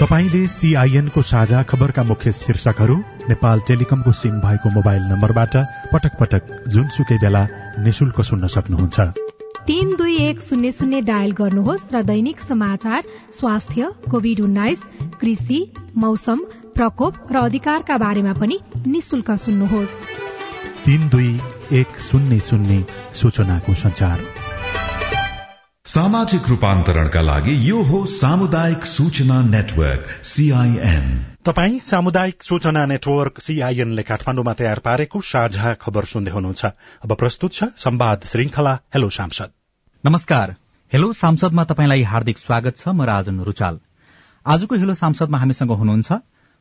तपाईँले 0.00 0.46
सीआईएनको 0.46 1.22
साझा 1.22 1.62
खबरका 1.62 2.02
मुख्य 2.02 2.32
शीर्षकहरू 2.32 2.96
नेपाल 3.28 3.60
टेलिकमको 3.68 4.12
सिम 4.12 4.40
भएको 4.40 4.70
मोबाइल 4.70 5.02
नम्बरबाट 5.02 5.56
पटक 5.92 6.18
पटक 6.20 6.42
जुनसुकै 6.68 7.18
बेला 7.18 7.46
निशुल्क 7.78 8.20
सुन्न 8.20 8.46
सक्नुहुन्छ। 8.46 9.33
तीन 9.66 9.96
दुई 9.96 10.16
एक 10.16 10.40
शून्य 10.40 10.72
शून्य 10.72 11.00
डायल 11.00 11.30
गर्नुहोस् 11.32 11.94
र 11.94 12.02
दैनिक 12.02 12.40
समाचार 12.40 13.04
स्वास्थ्य 13.32 13.90
कोविड 14.10 14.40
उन्नाइस 14.40 14.82
कृषि 15.20 15.72
मौसम 15.96 16.38
प्रकोप 16.74 17.14
र 17.32 17.36
अधिकारका 17.36 17.98
बारेमा 17.98 18.32
पनि 18.32 18.60
निशुल्क 18.86 19.30
सुन्नुहोस्। 19.30 19.96
एक 21.72 21.96
सूचनाको 23.14 23.74
सामाजिक 25.86 26.48
रूपान्तरणका 26.48 27.20
लागि 27.20 27.54
यो 27.70 27.82
हो 27.82 27.98
सामुदायिक 28.06 28.84
सूचना 28.84 29.40
नेटवर्क 29.42 30.06
सीआईएन 30.24 31.04
तपाई 31.46 31.78
सामुदायिक 31.78 32.42
सूचना 32.42 32.84
नेटवर्क 32.86 33.40
सीआईएनले 33.40 34.02
काठमाण्डुमा 34.02 34.52
तयार 34.52 34.78
पारेको 34.78 35.20
साझा 35.20 35.74
खबर 35.74 36.04
सुन्दै 36.04 36.32
हुनुहुन्छ। 36.32 36.64
अब 37.04 37.12
प्रस्तुत 37.14 37.52
छ 37.52 37.68
संवाद 37.76 38.24
श्रृंखला 38.24 38.74
हेलो 38.94 39.10
सांसद। 39.10 39.50
नमस्कार। 40.04 40.54
हेलो 40.92 41.12
सांसदमा 41.12 41.64
तपाईँलाई 41.64 42.02
हार्दिक 42.02 42.38
स्वागत 42.38 42.76
छ 42.76 42.88
म 42.88 43.02
राजन 43.04 43.40
रुचाल। 43.44 43.78
आजको 44.46 44.74
हेलो 44.74 44.94
सांसदमा 44.94 45.38
हामीसँग 45.38 45.78
हुनुहुन्छ 45.80 46.12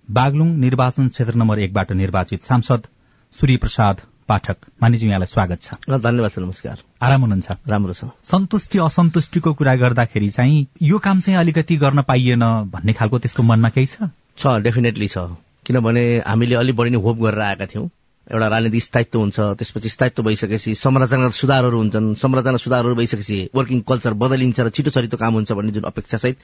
बागलुङ 0.08 0.50
निर्वाचन 0.60 1.08
क्षेत्र 1.08 1.36
नम्बर 1.36 1.60
एकबाट 1.60 1.92
निर्वाचित 2.02 2.44
सांसद 2.44 2.92
सूर्य 3.40 3.58
प्रसाद 3.58 4.02
पाठक। 4.28 4.58
मानिजी 4.82 5.08
यहाँलाई 5.08 5.28
स्वागत 5.28 5.62
छ। 5.62 5.70
धन्यवाद 5.90 6.32
नमस्कार। 6.40 6.78
आराम 7.02 7.22
हुनुहुन्छ? 7.22 7.48
राम्रो 7.68 7.94
छ। 7.94 8.06
सन्तुष्टि 8.24 8.80
असन्तुष्टिको 8.80 9.54
कुरा 9.54 9.76
गर्दाखेरि 9.76 10.30
चाहिँ 10.30 10.68
यो 10.82 10.98
काम 11.00 11.20
चाहिँ 11.20 11.40
अलिकति 11.40 11.76
गर्न 11.78 12.02
पाइएन 12.08 12.44
भन्ने 12.72 12.94
खालको 12.94 13.20
त्यसको 13.20 13.44
मनमा 13.44 13.70
केही 13.70 13.88
छ? 13.88 14.10
छ 14.38 14.60
डेफिनेटली 14.64 15.08
छ। 15.08 15.18
किनभने 15.66 16.04
हामीले 16.28 16.56
अलिक 16.56 16.76
बढी 16.76 16.90
नै 16.90 17.00
होप 17.04 17.18
गरेर 17.20 17.40
आएका 17.40 17.66
थियौँ। 17.66 17.90
एउटा 18.24 18.48
राजनीतिक 18.48 18.84
स्थायित्व 18.84 19.20
हुन्छ 19.20 19.40
त्यसपछि 19.60 19.90
स्थायित्व 19.90 20.24
भइसकेपछि 20.24 20.74
संरचनागत 20.76 21.34
सुधारहरू 21.36 21.78
हुन्छन्। 21.78 22.14
संरचना 22.16 22.58
सुधारहरू 22.58 22.96
भइसकेपछि 22.96 23.50
वर्किङ 23.56 23.80
कल्चर 23.84 24.14
बदलिन्छ 24.16 24.60
र 24.60 24.70
छिटो 24.70 24.92
छरितो 24.96 25.18
काम 25.18 25.34
हुन्छ 25.34 25.52
भन्ने 25.52 25.72
जुन 25.72 25.84
अपेक्षासहित 25.84 26.38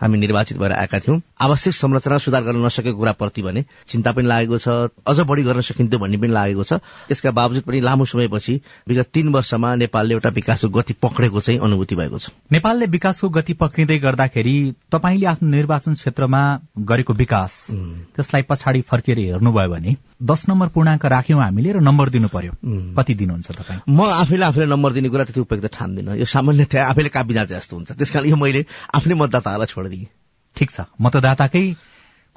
हामी 0.00 0.18
निर्वाचित 0.18 0.58
भएर 0.58 0.72
आएका 0.72 0.98
थियौँ। 1.00 1.20
आवश्यक 1.40 1.74
संरचना 1.74 2.18
सुधार 2.18 2.42
गर्न 2.44 2.64
नसकेको 2.64 2.98
कुराप्रति 2.98 3.42
भने 3.42 3.64
चिन्ता 3.88 4.12
पनि 4.12 4.26
लागेको 4.26 4.58
छ 4.58 4.68
अझ 5.06 5.18
बढी 5.20 5.42
गर्न 5.42 5.60
सकिन्थ्यो 5.60 5.98
भन्ने 5.98 6.16
पनि 6.16 6.32
लागेको 6.32 6.64
छ। 6.64 6.72
त्यसका 7.08 7.30
बावजुद 7.30 7.62
पनि 7.62 7.80
लामो 7.80 8.04
समयपछि 8.04 8.60
विगत 8.88 9.08
तीन 9.14 9.28
वर्षमा 9.28 9.74
नेपालले 9.74 10.14
एउटा 10.14 10.28
विकासको 10.30 10.68
गति 10.68 10.94
पक्रेको 11.02 11.40
चाहिँ 11.40 11.60
अनुभूति 11.60 11.94
भएको 11.96 12.18
छ। 12.18 12.30
नेपालले 12.52 12.86
विकासको 12.86 13.28
गति 13.28 13.52
पक्रिँदै 13.60 13.98
गर्दाखेरि 13.98 14.56
तपाईँले 14.92 15.26
आफ्नो 15.26 15.48
निर्वाचन 15.50 15.94
क्षेत्रमा 15.94 16.42
गरेको 16.90 17.12
विकास 17.14 17.66
त्यसलाई 17.70 18.42
पछाडि 18.48 18.80
फर्किएर 18.90 19.18
हेर्नुभयो 19.18 19.68
भने 19.70 19.96
दस 20.20 20.44
नम्बर 20.48 20.68
पूर्णाङ्क 20.68 21.04
राख्यौं 21.06 21.40
हामीले 21.42 21.72
र 21.72 21.80
नम्बर 21.80 22.08
दिनु 22.08 22.28
पर्यो 22.28 22.52
कति 22.96 23.14
दिनुहुन्छ 23.14 23.50
तपाईँ? 23.50 23.80
म 23.88 24.00
आफैले 24.20 24.44
आफूले 24.44 24.66
नम्बर 24.66 24.92
दिने 24.92 25.08
कुरा 25.08 25.24
त्यति 25.24 25.40
उपयुक्त 25.40 25.72
ठान्दिनँ। 25.72 26.16
यो 26.20 26.24
सामान्यतया 26.24 26.86
आफैले 26.86 27.08
कापी 27.08 27.34
जाँचे 27.34 27.54
जस्तो 27.54 27.76
हुन्छ। 27.76 27.92
त्यस 27.96 28.10
कारण 28.10 28.28
यो 28.28 28.36
मैले 28.36 28.64
आफ्नै 28.94 29.14
मतदाताहरूलाई 29.16 29.89
छोडिदिएँ 29.90 30.08
ठिक 30.56 30.70
छ। 30.70 30.80
मतदाताकै 31.00 31.64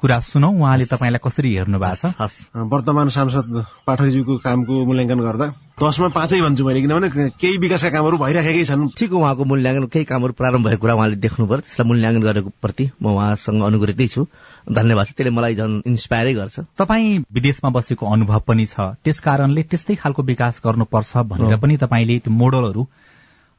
कुरा 0.02 0.18
सुनौ 0.20 0.50
उहाँले 0.50 0.84
तपाईँलाई 0.84 1.22
कसरी 1.22 1.50
हेर्नु 1.54 1.78
भएको 1.78 2.10
छ? 2.10 2.38
वर्तमान 2.52 3.08
सांसद 3.08 3.46
पाठकज्यूको 3.86 4.34
कामको 4.42 4.74
मूल्याङ्कन 4.84 5.20
गर्दा 5.22 5.46
दसमा 5.78 6.08
पाँचै 6.10 6.40
भन्छु 6.42 6.64
मैले 6.66 6.80
किनभने 6.82 7.30
केही 7.38 7.56
विकासका 7.58 7.90
कामहरू 7.90 8.18
भइराखेकै 8.18 8.64
छन्। 8.64 8.82
ठिक 8.98 9.12
उहाँको 9.12 9.44
मूल्याङ्कन। 9.44 9.86
केही 9.86 10.04
कामहरू 10.04 10.32
प्रारम्भ 10.34 10.66
भएको 10.66 10.80
कुरा 10.82 10.94
उहाँले 10.94 11.16
देख्नु 11.16 11.46
पर्यो 11.46 11.62
त्यसलाई 11.62 11.86
मूल्याङ्कन 11.88 12.22
गरेको 12.22 12.50
प्रति 12.62 12.84
म 13.02 13.06
उहाँसँग 13.14 13.62
अनुग्रहितै 13.62 14.08
छु। 14.08 14.26
धन्यवाद 14.66 15.06
त्यसले 15.14 15.30
मलाई 15.30 15.54
झन् 15.54 15.82
इन्सपायरै 15.86 16.34
गर्छ। 16.34 16.56
तपाईँ 16.78 17.24
विदेशमा 17.30 17.70
बसेको 17.70 18.04
अनुभव 18.06 18.40
पनि 18.46 18.66
छ। 18.66 18.98
त्यस 18.98 19.18
कारणले 19.20 19.62
त्यस्तै 19.62 19.94
खालको 19.94 20.22
विकास 20.22 20.60
गर्नुपर्छ 20.64 21.12
भनेर 21.30 21.56
पनि 21.58 21.76
तपाईँले 21.76 22.18
त्यो 22.18 22.34
मोडलहरू 22.34 22.82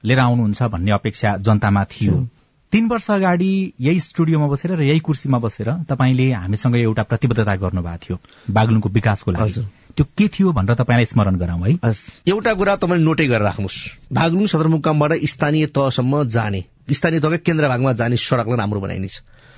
लिएर 0.03 0.19
आउनुहुन्छ 0.19 0.63
भन्ने 0.63 0.91
अपेक्षा 0.91 1.37
जनतामा 1.41 1.83
थियो 1.85 2.15
तीन 2.71 2.87
वर्ष 2.87 3.09
अगाडि 3.11 3.73
यही 3.79 3.99
स्टुडियोमा 3.99 4.47
बसेर 4.47 4.71
र 4.75 4.81
यही 4.83 4.99
कुर्सीमा 4.99 5.39
बसेर 5.39 5.69
तपाईँले 5.89 6.31
हामीसँग 6.33 6.75
एउटा 6.75 7.03
प्रतिबद्धता 7.03 7.55
गर्नुभएको 7.55 7.97
थियो 7.97 8.17
बागलुङको 8.51 8.89
विकासको 8.89 9.31
लागि। 9.31 9.61
त्यो 9.95 10.05
के 10.17 10.27
थियो 10.27 10.51
भनेर 10.51 10.75
तपाईँलाई 10.75 11.05
स्मरण 11.05 11.35
गराउँ 11.35 11.63
है। 11.65 11.93
एउटा 12.27 12.53
कुरा 12.53 12.75
तपाईँले 12.75 13.05
नोटै 13.05 13.27
गरेर 13.27 13.41
राख्नुहोस्। 13.41 13.77
बागलुङ 14.13 14.45
सदरमुकामबाट 14.45 15.11
स्थानीय 15.23 15.65
तहसम्म 15.71 16.23
जाने 16.27 16.63
स्थानीय 16.91 17.19
तहकै 17.19 17.37
केन्द्र 17.37 17.67
भागमा 17.67 17.93
जाने 17.93 18.17
सड़कलाई 18.17 18.57
राम्रो 18.57 18.79
बनाइनेछ। 18.81 19.15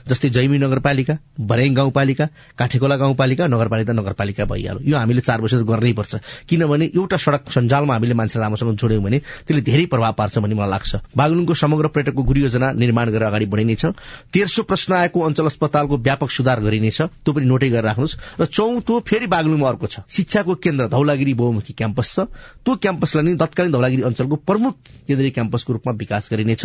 जस्तै 0.08 0.30
जैमी 0.30 0.58
नगरपालिका 0.58 1.14
बरेङ 1.40 1.74
गाउँपालिका 1.76 2.26
काठेकोला 2.58 2.96
गाउँपालिका 2.98 3.48
नगरपालिका 3.48 3.94
नगरपालिका 3.94 4.46
भइहाल्यो। 4.46 4.90
यो 4.90 4.98
हामीले 4.98 5.22
चार 5.22 5.42
वर्ष 5.42 5.54
गर्नै 5.68 5.94
पर्छ। 5.94 6.16
किनभने 6.50 6.86
एउटा 6.96 7.18
सड़क 7.18 7.52
सञ्जालमा 7.52 7.94
हामीले 7.94 8.14
मान्छे 8.14 8.40
राम्रोसँग 8.40 8.78
जोड्यौँ 8.78 9.04
भने 9.04 9.20
त्यसले 9.48 9.62
धेरै 9.62 9.86
प्रभाव 9.92 10.14
पार्छ 10.14 10.38
भन्ने 10.40 10.56
मलाई 10.56 10.70
लाग्छ। 10.70 10.92
बागलुङको 11.18 11.54
समग्र 11.54 11.88
पर्यटकको 11.88 12.24
गुरु 12.24 12.40
योजना 12.42 12.72
निर्माण 12.74 13.10
गरेर 13.12 13.28
अगाडि 13.28 13.46
बढिनेछ 13.46 13.86
तेर्सो 14.34 14.64
प्रश्न 14.64 14.94
आएको 14.94 15.20
अञ्चल 15.20 15.46
अस्पतालको 15.46 15.98
व्यापक 15.98 16.30
सुधार 16.32 16.60
गरिनेछ 16.62 17.02
त्यो 17.02 17.32
पनि 17.34 17.46
नोटै 17.46 17.70
गरेर 17.70 17.86
राख्नुहोस्। 17.86 18.18
र 18.42 18.46
चौथो 18.48 19.00
फेरि 19.08 19.28
बागलुङमा 19.28 19.68
अर्को 19.68 19.88
छ। 19.88 19.96
शिक्षाको 20.10 20.56
केन्द्र 20.56 20.88
धौलागिरी 20.88 21.34
बहुमुखी 21.34 21.74
क्याम्पस 21.74 22.08
छ। 22.16 22.20
त्यो 22.64 22.76
क्याम्पसलाई 22.76 23.24
नै 23.24 23.36
तत्कालीन 23.38 23.72
धौलागिरी 23.72 24.02
अञ्चलको 24.02 24.36
प्रमुख 24.48 24.74
केन्द्रीय 25.08 25.32
क्याम्पसको 25.32 25.74
रूपमा 25.74 25.94
विकास 25.98 26.30
गरिनेछ 26.32 26.64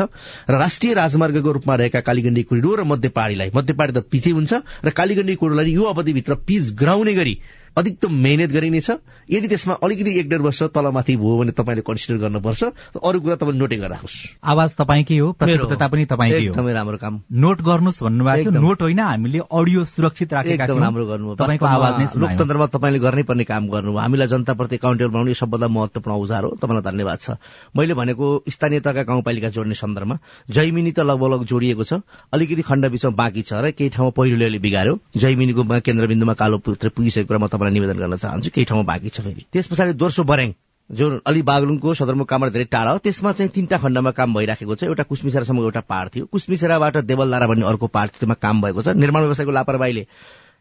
र 0.48 0.54
राष्ट्रिय 0.54 0.92
राजमार्गको 0.94 1.50
रूपमा 1.52 1.74
रहेका 1.76 2.00
कालीगण्डी 2.00 2.42
कोरिडोर 2.42 2.80
र 2.80 2.84
मध्य 2.84 3.08
मध्य 3.54 3.72
पहाड़ी 3.72 3.92
त 3.92 4.04
पिछे 4.10 4.30
हुन्छ 4.30 4.52
र 4.84 4.90
कालीगण्डी 4.90 5.34
कोरिडोरलाई 5.34 5.72
यो 5.72 5.82
अवधिभित्र 5.82 6.34
पिच 6.34 6.72
गराउने 6.74 7.14
गरी 7.14 7.38
अधिकतम 7.76 8.12
मेहनत 8.14 8.50
गरिनेछ। 8.52 8.90
यदि 9.30 9.48
त्यसमा 9.48 9.74
अलिकति 9.82 10.10
एक 10.20 10.28
डेढ 10.28 10.40
वर्ष 10.42 10.62
तलमाथि 10.74 11.16
भयो 11.16 11.36
भने 11.38 11.52
तपाईँले 11.52 11.82
कन्सिडर 11.82 12.18
गर्नुपर्छ 12.20 12.62
अरू 13.00 13.20
कुरा 13.20 13.36
तपाईँ 13.36 13.58
नोटै 13.58 13.76
गरेर 13.76 13.90
राख्नुहोस् 13.92 14.16
आवाज 14.44 14.70
तपाईँकै 14.76 15.18
हो? 15.18 15.32
प्रतिबद्धता 15.32 15.86
पनि 15.88 16.04
तपाईँकै 16.04 16.36
हो? 16.36 16.52
एकदमै 16.52 16.72
राम्रो 16.72 16.98
काम। 16.98 17.14
नोट 17.32 17.58
गर्नुहोस् 17.62 18.02
भन्नुभएको 18.02 18.50
थियो। 18.50 18.60
नोट 18.60 18.82
होइन 18.82 19.00
हामीले 19.00 19.40
अडियो 19.48 19.84
सुरक्षित 19.84 20.32
राखेका 20.32 20.64
एकदम 20.64 20.78
राम्रो 20.82 21.06
गर्नु 21.06 21.34
तपाईँको 21.40 21.66
आवाज 21.66 21.94
नै 21.98 22.06
लोकतन्त्रमा 22.12 22.66
तपाईँले 22.66 22.98
गर्नै 22.98 23.22
पर्ने 23.24 23.44
काम 23.44 23.68
गर्नु 23.72 23.96
हामीलाई 23.96 24.28
जनताप्रति 24.28 24.76
काउन्टेबल 24.76 25.12
बनाउने 25.12 25.34
सबभन्दा 25.34 25.68
महत्वपूर्ण 25.68 26.16
औजार 26.18 26.42
हो। 26.44 26.50
तपाईँलाई 26.60 26.84
धन्यवाद 26.92 27.18
छ। 27.18 27.40
मैले 27.76 27.94
भनेको 27.94 28.26
स्थानीय 28.48 28.80
तहका 28.80 29.02
गाउँपालिका 29.02 29.48
जोड्ने 29.48 29.74
सन्दर्भमा 29.74 30.16
जैमिनी 30.50 30.92
त 30.92 31.00
लगभग 31.00 31.32
लग 31.32 31.44
जोडिएको 31.46 31.84
छ। 31.84 32.04
अलिकति 32.32 32.62
खण्ड 32.62 32.84
बिचमा 32.90 33.10
बाँकी 33.16 33.42
छ 33.42 33.52
र 33.62 33.70
केही 33.72 33.90
ठाउँमा 33.90 34.12
पहिरोले 34.12 34.58
बिगार्यो। 34.58 34.98
जैमिनीको 35.16 35.62
केन्द्रबिन्दुमा 35.80 36.34
कालो 36.34 36.58
पुत्र 36.60 36.88
पुगिसकेको 36.92 37.28
कुरा 37.28 37.38
म 37.38 37.46
तपाईँलाई 37.62 37.74
निवेदन 37.78 37.98
गर्न 37.98 38.16
चाहन्छु 38.18 38.50
केही 38.50 38.64
ठाउँमा 38.66 38.84
बाँकी 38.90 39.08
छ 39.08 39.20
फेरि। 39.22 39.46
त्यस 39.52 39.66
पछाडि 39.70 39.92
दोस्रो 39.94 40.24
बरेङ 40.24 40.54
जो 40.90 41.06
अलि 41.24 41.42
बागलुङको 41.46 41.94
सदरमुकामबाट 41.94 42.52
धेरै 42.52 42.66
टाढा 42.66 42.90
हो 42.90 42.98
त्यसमा 42.98 43.32
चाहिँ 43.32 43.50
तीनटा 43.54 43.78
खण्डमा 43.78 44.10
काम 44.18 44.34
भइराखेको 44.34 44.74
छ। 44.74 44.82
एउटा 44.90 45.02
कुसमिसेरासम्म 45.06 45.58
एउटा 45.62 45.80
पाहाड 45.86 46.08
थियो। 46.14 46.26
कुसमिसेराबाट 46.26 46.96
देवलदारा 47.06 47.46
भन्ने 47.46 47.66
अर्को 47.66 47.86
पाहाड 47.86 48.08
त्यसमा 48.18 48.34
काम 48.34 48.60
भएको 48.62 48.82
छ। 48.82 48.88
निर्माण 48.98 49.22
व्यवसायको 49.22 49.52
लापरवाहीले 49.52 50.06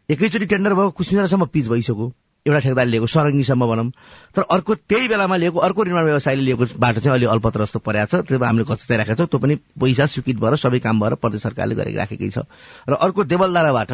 एकैचोटि 0.08 0.46
टेन्डर 0.46 0.74
भएको 0.74 0.90
कुसमिसेरासम्म 0.90 1.44
पिच 1.52 1.66
भइसक्यो। 1.68 2.06
एउटा 2.46 2.58
ठेकदार 2.58 2.86
लिएको 2.86 3.06
सरङ्गीसम्म 3.06 3.66
भनौँ। 3.66 3.90
तर 4.34 4.42
अर्को 4.50 4.74
त्यही 4.74 5.08
बेलामा 5.08 5.36
लिएको 5.36 5.58
अर्को 5.58 5.84
निर्माण 5.84 6.04
व्यवसायले 6.04 6.42
लिएको 6.42 6.64
बाटो 6.78 7.00
चाहिँ 7.00 7.14
अलि 7.18 7.26
अल्पत्र 7.26 7.60
जस्तो 7.62 7.78
परेको 7.86 8.06
छ। 8.06 8.26
त्यो 8.26 8.38
हामीले 8.38 8.64
कच्चा 8.66 8.96
राखेको 8.96 9.16
छौँ। 9.18 9.26
त्यो 9.26 9.38
पनि 9.38 9.54
पैसा 9.78 10.06
स्वीकृत 10.06 10.38
भएर 10.42 10.56
सबै 10.58 10.78
काम 10.80 11.00
भएर 11.00 11.14
प्रदेश 11.22 11.42
सरकारले 11.42 11.74
गरिराखेकै 11.74 12.30
छ। 12.30 12.46
र 12.88 12.94
अर्को 12.94 13.24
देवलदाराबाट 13.26 13.90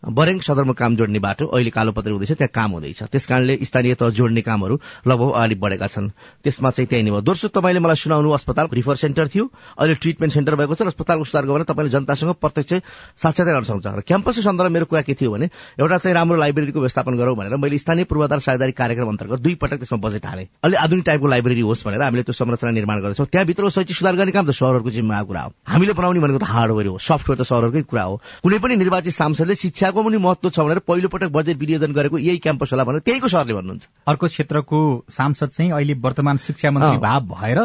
बरेङ 0.00 0.38
सदरमुकाम 0.40 0.96
जोड्ने 0.96 1.18
बाटो 1.20 1.46
अहिले 1.46 1.70
कालोपत्री 1.70 2.12
हुँदैछ 2.12 2.32
त्यहाँ 2.32 2.50
काम 2.54 2.70
हुँदैछ। 2.72 3.02
त्यस 3.12 3.26
कारणले 3.26 3.56
स्थानीय 3.62 3.94
तह 4.00 4.08
जोड्ने 4.16 4.40
कामहरू 4.40 4.80
लगभग 5.06 5.28
अगाडि 5.28 5.54
बढेका 5.60 5.86
छन्। 5.86 6.08
त्यसमा 6.40 6.70
चाहिँ 6.70 6.88
त्यही 6.88 7.02
नै 7.04 7.20
दोस्रो 7.20 7.48
तपाईँले 7.52 7.80
मलाई 7.84 7.96
सुनाउनु 8.00 8.30
अस्पताल 8.32 8.68
रिफर 8.72 8.96
सेन्टर 8.96 9.28
थियो। 9.28 9.44
अहिले 9.76 9.94
ट्रिटमेन्ट 10.00 10.32
सेन्टर 10.34 10.54
भएको 10.56 10.74
छ 10.74 10.82
अस्पतालको 10.88 11.24
सुधार 11.24 11.44
गरेर 11.44 11.64
तपाईँले 11.68 11.90
जनतासँग 11.92 12.32
प्रत्यक्ष 12.40 12.72
साक्षात्कार 13.20 13.54
गर्न 13.54 13.64
सक्नुहुन्छ। 13.68 13.98
र 13.98 14.00
क्याम्पसको 14.08 14.40
सन्दर्भमा 14.40 14.72
मेरो 14.72 14.86
कुरा 14.88 15.02
के 15.04 15.14
थियो 15.20 15.30
भने 15.36 15.46
एउटा 15.76 15.98
चाहिँ 16.00 16.14
राम्रो 16.16 16.36
लाइब्रेरीको 16.40 16.80
व्यवस्थापन 16.80 17.14
गरौँ 17.20 17.36
भनेर 17.36 17.56
मैले 17.60 17.78
स्थानीय 17.78 18.04
पूर्वाधार 18.08 18.40
साझेदारी 18.40 18.72
कार्यक्रम 18.72 19.08
अन्तर्गत 19.12 19.40
दुई 19.44 19.54
पटक 19.60 19.84
त्यसमा 19.84 19.98
बजेट 20.00 20.26
हालेँ। 20.26 20.46
अलि 20.64 20.76
आधुनिक 20.80 21.04
टाइपको 21.06 21.26
लाइब्रेरी 21.28 21.60
होस् 21.60 21.84
भनेर 21.84 22.02
हामीले 22.02 22.22
त्यो 22.24 22.34
संरचना 22.40 22.70
निर्माण 22.72 23.04
गर्दैछौँ। 23.04 23.26
त्यहाँभित्र 23.28 23.68
शैक्षिक 23.68 23.96
सुधार 23.96 24.16
गर्ने 24.16 24.32
काम 24.32 24.48
त 24.48 24.56
सहरहरूको 24.56 24.90
जिम्मा 24.90 25.22
कुरा 25.28 25.42
हो। 25.44 25.52
हामीले 25.68 25.92
बनाउने 25.92 26.20
भनेको 26.24 26.40
त 26.40 26.48
हार्डवेयर 26.48 26.88
हो। 26.88 26.98
सफ्टवेयर 26.98 27.36
त 27.36 27.44
सहरहरूकै 27.44 27.82
कुरा 27.84 28.04
हो। 28.08 28.14
कुनै 28.42 28.58
पनि 28.58 28.74
निर्वाचित 28.80 29.12
सांसदले 29.12 29.54
शिक्षाको 29.54 29.89
पनि 29.92 30.18
महत्व 30.18 30.50
छ 30.50 30.60
भनेर 30.60 30.78
पहिलो 30.78 31.08
पटक 31.08 31.30
बजेट 31.32 31.56
विनियोजन 31.58 31.92
गरेको 31.92 32.18
यही 32.18 32.38
क्याम्पस 32.38 32.72
होला 32.72 32.84
भनेर 32.84 33.00
त्यहीको 33.00 33.28
सरले 33.28 33.54
भन्नुहुन्छ। 33.54 33.84
अर्को 34.06 34.26
क्षेत्रको 34.26 34.78
सांसद 35.10 35.48
चाहिँ 35.48 35.70
अहिले 35.72 35.94
वर्तमान 35.94 36.36
शिक्षा 36.36 36.70
मन्त्री 36.70 36.98
भाव 36.98 37.20
भएर 37.34 37.58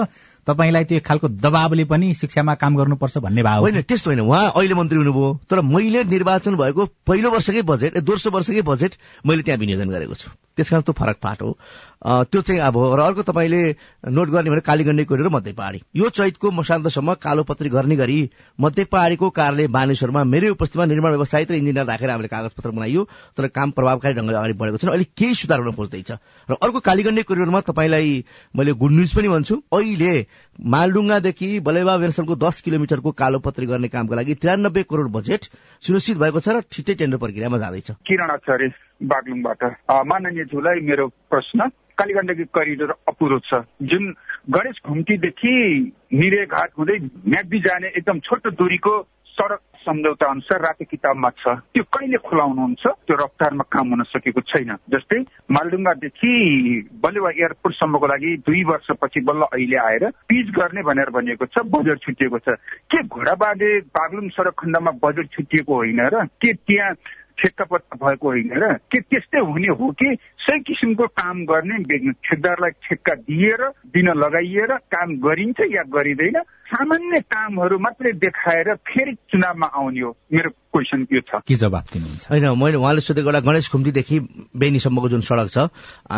तपाईँलाई 0.47 0.83
त्यो 0.85 0.99
खालको 1.05 1.27
दबावले 1.41 1.83
पनि 1.89 2.13
शिक्षामा 2.13 2.53
काम 2.55 2.75
गर्नुपर्छ 2.77 3.17
भन्ने 3.17 3.43
भाव 3.43 3.61
होइन 3.61 3.81
त्यस्तो 3.81 4.09
होइन। 4.09 4.21
उहाँ 4.21 4.51
अहिले 4.55 4.73
मन्त्री 4.73 4.97
हुनुभयो 4.97 5.29
तर 5.49 5.61
मैले 5.65 6.03
निर्वाचन 6.05 6.55
भएको 6.55 6.85
पहिलो 7.07 7.31
वर्षकै 7.31 7.61
बजेट 7.61 7.97
दोस्रो 7.99 8.31
वर्षकै 8.31 8.61
बजेट 8.61 8.91
मैले 9.25 9.41
त्यहाँ 9.41 9.59
विनियोजन 9.59 9.89
गरेको 9.89 10.13
छु। 10.13 10.29
त्यसकारण 10.57 10.81
त्यो 10.81 10.93
फरक 10.93 11.17
पाठ 11.21 11.41
हो। 11.41 11.51
त्यो 12.05 12.41
चाहिँ 12.41 12.61
अब 12.61 12.77
र 12.95 12.99
अर्को 13.01 13.21
तपाईँले 13.25 13.61
नोट 14.13 14.29
गर्ने 14.29 14.49
भने 14.49 14.61
कालीगण्डी 14.61 15.03
कोरिडोर 15.05 15.31
मध्य 15.33 15.53
पहाडी 15.53 15.79
यो 15.95 16.09
चैतको 16.09 16.51
मसान्तसम्म 16.51 17.13
कालोपत्री 17.17 17.69
गर्ने 17.69 17.95
गरी 17.95 18.17
मध्य 18.59 18.83
पहाडीको 18.85 19.29
कार्यालय 19.29 19.67
बानेश्वरमा 19.67 20.23
मेरै 20.23 20.49
उपस्थितिमा 20.53 20.85
निर्माण 20.85 21.11
व्यवसायिक 21.11 21.51
र 21.51 21.53
इन्जिनियर 21.55 21.85
राखेर 21.85 22.09
हामीले 22.09 22.27
कागजपत्र 22.29 22.69
बनाइयो 22.71 23.07
तर 23.37 23.47
काम 23.49 23.71
प्रभावकारी 23.73 24.13
ढङ्गले 24.15 24.37
अगाडि 24.37 24.53
बढेको 24.53 24.77
छैन। 24.77 24.89
अहिले 24.91 25.05
केही 25.17 25.33
सुधार 25.35 25.59
हुन 25.59 25.73
खोज्दैछ। 25.73 26.11
र 26.49 26.53
अर्को 26.61 26.79
कालीगण्डी 26.79 27.23
कोरिडोरमा 27.25 27.61
तपाईँलाई 27.65 28.23
मैले 28.55 28.71
गुड 28.77 28.91
न्युज 28.91 29.11
पनि 29.15 29.27
भन्छु। 29.27 29.55
अहिले 29.73 30.13
मालडुङ्गादेखि 30.55 31.59
बलेबा 31.59 31.95
बेरसलको 31.97 32.35
दस 32.35 32.61
किलोमिटरको 32.65 33.11
कालोपत्री 33.11 33.65
गर्ने 33.67 33.87
कामको 33.91 34.15
लागि 34.15 34.33
तिरानब्बे 34.39 34.83
करोड़ 34.87 35.07
बजेट 35.11 35.43
सुनिश्चित 35.83 36.17
भएको 36.17 36.39
छ 36.39 36.47
र 36.55 36.61
छिट्टै 36.71 36.95
टेन्डर 36.95 37.17
प्रक्रियामा 37.19 37.57
जाँदैछ। 37.59 37.91
किरण 38.07 38.29
आचार्य 38.31 38.67
बागलुङबाट। 39.03 39.61
माननीयज्यूलाई 40.11 40.79
मेरो 40.87 41.07
प्रश्न 41.29 41.67
कालीगण्डकी 41.99 42.43
करिडोर 42.55 42.91
अपुरो 43.07 43.39
छ। 43.39 43.67
जुन 43.83 44.03
गणेश 44.55 44.77
घुम्तीदेखि 44.87 45.55
निरेघाट 46.15 46.69
हुँदै 46.77 46.97
म्याग्दी 47.03 47.59
जाने 47.59 47.87
एकदम 47.99 48.19
छोटो 48.23 48.49
दूरीको 48.55 48.93
सडक 49.35 49.59
सम्झौता 49.85 50.25
अनुसार 50.31 50.61
रातो 50.61 50.85
किताबमा 50.89 51.29
छ। 51.29 51.47
त्यो 51.75 51.83
कहिले 51.83 52.17
खुलाउनुहुन्छ? 52.17 52.83
त्यो 52.87 53.15
रफ्तारमा 53.15 53.63
काम 53.67 53.87
हुन 53.89 54.03
सकेको 54.03 54.41
छैन। 54.41 54.71
जस्तै 54.89 55.19
मालडुङ्गादेखि 55.51 56.31
बलेवा 57.03 57.29
एयरपोर्टसम्मको 57.29 58.07
लागि 58.07 58.31
दुई 58.47 58.63
वर्षपछि 58.63 59.19
बल्ल 59.27 59.41
अहिले 59.53 59.77
आएर 59.77 60.03
पिच 60.29 60.47
गर्ने 60.55 60.81
भनेर 60.81 61.09
भनिएको 61.11 61.45
छ 61.45 61.67
बजेट 61.67 61.97
छुटिएको 62.01 62.39
छ। 62.39 62.49
के 62.89 63.03
घोडाबाडे 63.03 63.69
बागलुङ 63.91 64.29
सडक 64.29 64.55
खण्डमा 64.55 64.91
बजेट 65.03 65.27
छुटिएको 65.35 65.73
होइन 65.75 66.01
र 66.07 66.25
के 66.41 66.53
त्यहाँ 66.53 66.93
ठेक्का 67.35 67.65
पत्ता 67.67 67.95
भएको 67.99 68.27
होइन 68.27 68.51
र 68.55 68.73
के 68.87 68.99
त्यस्तै 69.11 69.39
हुने 69.43 69.67
हो 69.67 69.91
कि 69.91 70.15
सही 70.45 70.59
किसिमको 70.61 71.05
काम 71.19 71.45
गर्ने 71.49 71.77
ठेकदारलाई 72.25 72.71
ठेक्का 72.85 73.13
दिएर 73.25 73.61
दिन 73.93 74.07
लगाइएर 74.23 74.71
काम 74.93 75.15
गरिन्छ 75.25 75.59
या 75.73 75.83
गरिँदैन 75.89 76.37
सामान्य 76.65 77.19
कामहरू 77.29 77.77
मात्रै 77.79 78.11
देखाएर 78.21 78.73
फेरि 78.89 79.13
चुनावमा 79.31 79.67
आउने 79.69 80.01
हो। 80.01 80.09
मेरो 80.33 80.49
क्वेसन 80.49 81.05
यो 81.13 81.21
छ? 81.21 81.41
के 81.45 81.55
जवाब 81.55 81.83
दिनुहुन्छ? 81.93 82.25
होइन 82.29 82.45
मैले 82.57 82.77
उहाँले 82.77 83.01
सोधेको 83.01 83.29
एउटा 83.29 83.39
गणेश 83.45 83.69
खुम्तीदेखि 83.69 84.19
बेनीसम्मको 84.57 85.09
जुन 85.09 85.21
सड़क 85.21 85.49
छ 85.49 85.69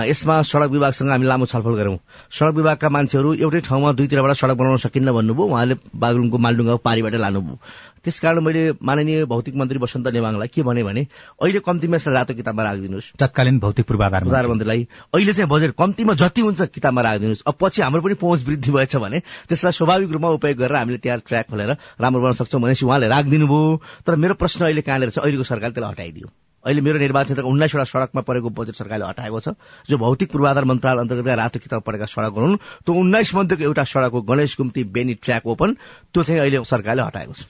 यसमा 0.07 0.41
सड़क 0.41 0.69
विभागसँग 0.71 1.09
हामी 1.11 1.25
लामो 1.27 1.45
छलफल 1.51 1.75
गरौँ। 1.75 1.97
सड़क 2.31 2.55
विभागका 2.55 2.89
मान्छेहरू 2.89 3.33
एउटै 3.43 3.59
ठाउँमा 3.67 3.91
दुईतिरबाट 3.99 4.31
सड़क 4.39 4.57
बनाउन 4.57 4.77
सकिन्न 4.87 5.11
भन्नुभयो 5.11 5.45
उहाँले 5.51 5.75
बागलुङको 5.95 6.37
मालडुङ्गाको 6.37 6.81
पारीबाट 6.83 7.13
लानुभयो। 7.27 7.59
त्यसकारण 8.03 8.39
मैले 8.39 8.63
माननीय 8.79 9.25
भौतिक 9.27 9.55
मन्त्री 9.59 9.79
वसन्त 9.83 10.07
नेवाङलाई 10.15 10.47
के 10.47 10.63
भने 10.63 10.83
भने 10.83 11.01
अहिले 11.43 11.59
कम्तीमा 11.59 11.95
यसलाई 11.95 12.15
रातो 12.15 12.33
किताबमा 12.39 12.63
राखिदिनुहोस्। 12.63 13.19
तत्कालीन 13.19 13.59
भौतिक 13.59 13.85
पूर्वाधार 13.85 14.16
प्रधानमन्त्रीलाई 14.23 14.87
अहिले 15.13 15.33
चाहिँ 15.33 15.49
बजेट 15.49 15.71
कम्तीमा 15.77 16.13
जति 16.13 16.41
हुन्छ 16.41 16.61
किताबमा 16.73 17.01
राखिदिनुहोस्। 17.01 17.43
अब 17.47 17.55
पछि 17.61 17.81
हाम्रो 17.81 18.01
पनि 18.01 18.13
पहुँच 18.17 18.43
वृद्धि 18.47 18.71
भएछ 18.71 18.95
भने 18.95 19.19
त्यसलाई 19.49 19.73
स्वाभाविक 19.73 20.11
रूपमा 20.11 20.29
उपयोग 20.37 20.57
गरेर 20.57 20.75
हामीले 20.75 20.97
त्यहाँ 20.97 21.19
ट्र्याक 21.27 21.45
खोलेर 21.49 21.71
राम्रो 22.01 22.21
बनाउन 22.21 22.37
सक्छौँ 22.41 22.61
भनेपछि 22.61 22.85
उहाँले 22.85 23.07
राखिदिनु 23.07 23.47
भयो 23.47 23.81
तर 24.07 24.15
मेरो 24.15 24.33
प्रश्न 24.33 24.65
अहिले 24.65 24.81
कहाँनिर 24.81 25.09
छ? 25.09 25.19
अहिलेको 25.19 25.43
सरकारले 25.43 25.73
त्यसलाई 25.73 25.91
हटाइदियो। 25.91 26.27
अहिले 26.65 26.81
मेरो 26.81 26.99
निर्वाचन 26.99 27.25
क्षेत्रको 27.25 27.49
उन्नाइसवटा 27.49 27.83
सड़कमा 27.83 28.21
परेको 28.27 28.49
बजेट 28.49 28.75
सरकारले 28.75 29.05
हटाएको 29.05 29.39
छ। 29.39 29.47
जो 29.87 29.97
भौतिक 29.97 30.31
पूर्वाधार 30.31 30.65
मन्त्रालय 30.65 31.01
अन्तर्गत 31.01 31.27
रातो 31.37 31.59
किताब 31.59 31.81
परेका 31.81 32.05
सड़कहरू 32.05 32.45
हुन् 32.45 32.57
त्यो 32.57 32.93
उन्नाइस 32.93 33.35
मध्येको 33.35 33.63
एउटा 33.63 33.83
सड़क 33.83 34.11
हो 34.11 34.21
गणेश 34.21 34.55
गुम्ती 34.57 34.83
बेनी 34.83 35.13
ट्र्याक 35.23 35.47
ओपन। 35.47 35.73
त्यो 36.11 36.23
चाहिँ 36.23 36.41
अहिले 36.41 36.63
सरकारले 36.65 37.03
हटाएको 37.03 37.33
छ। 37.33 37.45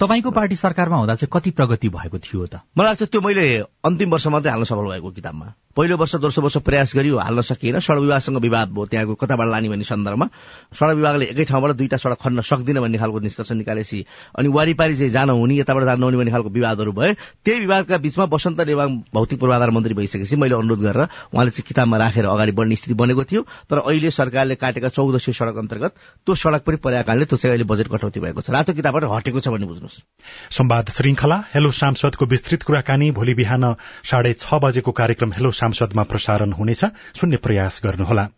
तपाईँको 0.00 0.30
पार्टी 0.30 0.56
सरकारमा 0.56 0.96
हुँदा 0.96 1.14
चाहिँ 1.14 1.30
कति 1.32 1.50
प्रगति 1.50 1.88
भएको 1.88 2.18
थियो 2.18 2.46
त? 2.46 2.60
मलाई 2.78 2.86
लाग्छ 2.86 3.02
त्यो 3.12 3.20
मैले 3.20 3.44
अन्तिम 3.86 4.10
वर्ष 4.10 4.26
मात्रै 4.26 4.50
हाल्न 4.50 4.64
सफल 4.64 4.86
भएको 4.88 5.10
किताबमा। 5.10 5.46
पहिलो 5.76 5.96
वर्ष 5.96 6.14
दोस्रो 6.16 6.42
वर्ष 6.42 6.56
प्रयास 6.66 6.92
गरियो 6.96 7.18
हाल्न 7.18 7.40
सकिएन। 7.42 7.78
सड़क 7.80 8.00
विभागसँग 8.00 8.36
विवाद 8.42 8.68
भयो 8.72 8.86
त्यहाँको 8.86 9.14
कताबाट 9.14 9.48
लाने 9.48 9.68
भन्ने 9.68 9.84
सन्दर्भमा। 9.84 10.26
सड़क 10.74 10.96
विभागले 10.96 11.24
एकै 11.32 11.44
ठाउँबाट 11.44 11.70
दुईटा 11.76 11.96
सड़क 11.96 12.18
खन्न 12.18 12.40
सक्दिन 12.40 12.80
भन्ने 12.80 12.98
खालको 12.98 13.18
निष्कर्ष 13.20 13.52
निकालेपछि 13.52 14.04
अनि 14.38 14.48
वारिपारी 14.48 14.96
चाहिँ 14.96 15.10
जान 15.12 15.30
हुने 15.30 15.54
यताबाट 15.56 15.84
जान 15.84 16.00
नहुने 16.00 16.16
भन्ने 16.16 16.30
खालको 16.30 16.50
विवादहरू 16.50 16.92
भए 16.92 17.12
त्यही 17.44 17.60
विवादका 17.60 17.98
बीचमा 17.98 18.24
वसन्त 18.32 18.60
नेवाङ 18.60 18.96
भौतिक 19.14 19.40
पूर्वाधार 19.40 19.70
मन्त्री 19.70 19.94
भइसकेपछि 19.94 20.36
मैले 20.36 20.54
अनुरोध 20.56 20.80
गरेर 20.82 21.08
उहाँले 21.30 21.50
चाहिँ 21.50 21.64
किताबमा 21.68 21.96
राखेर 21.96 22.26
अगाडि 22.26 22.52
बढ्ने 22.52 22.76
स्थिति 22.76 22.94
बनेको 22.94 23.24
थियो। 23.24 23.42
तर 23.70 23.78
अहिले 23.78 24.10
सरकारले 24.10 24.54
काटेका 24.58 24.88
चौध 24.88 25.18
सय 25.18 25.32
सड़क 25.32 25.56
अन्तर्गत 25.56 25.94
त्यो 26.26 26.34
सड़क 26.34 26.62
पनि 26.66 26.76
पर्याएको 26.84 27.06
कारणले 27.06 27.24
त्यो 27.24 27.38
चाहिँ 27.38 27.52
अहिले 27.54 27.64
बजेट 27.70 27.88
कटौती 27.88 28.20
भएको 28.20 28.40
छ। 28.42 28.50
रातो 28.50 28.72
किताबबाट 28.72 29.04
हटेको 29.08 29.40
छ 29.40 29.48
भन्ने 29.48 29.66
बुझ्नुहोस् 29.82 30.56
संवाद 30.56 30.90
श्रृंखला 30.90 31.38
हेलो 31.54 31.70
सांसदको 31.70 32.26
विस्तृत 32.26 32.62
कुराकानी 32.62 33.10
भोलि 33.10 33.34
बिहान 33.34 33.74
साढे 34.04 34.32
छ 34.32 34.54
बजेको 34.54 34.92
कार्यक्रम 34.92 35.32
हेलो 35.32 35.50
सांसदमा 35.50 36.02
प्रसारण 36.02 36.52
हुनेछ। 36.52 36.84
सुन्ने 37.20 37.36
प्रयास 37.36 37.80
गर्नुहोला। 37.84 38.28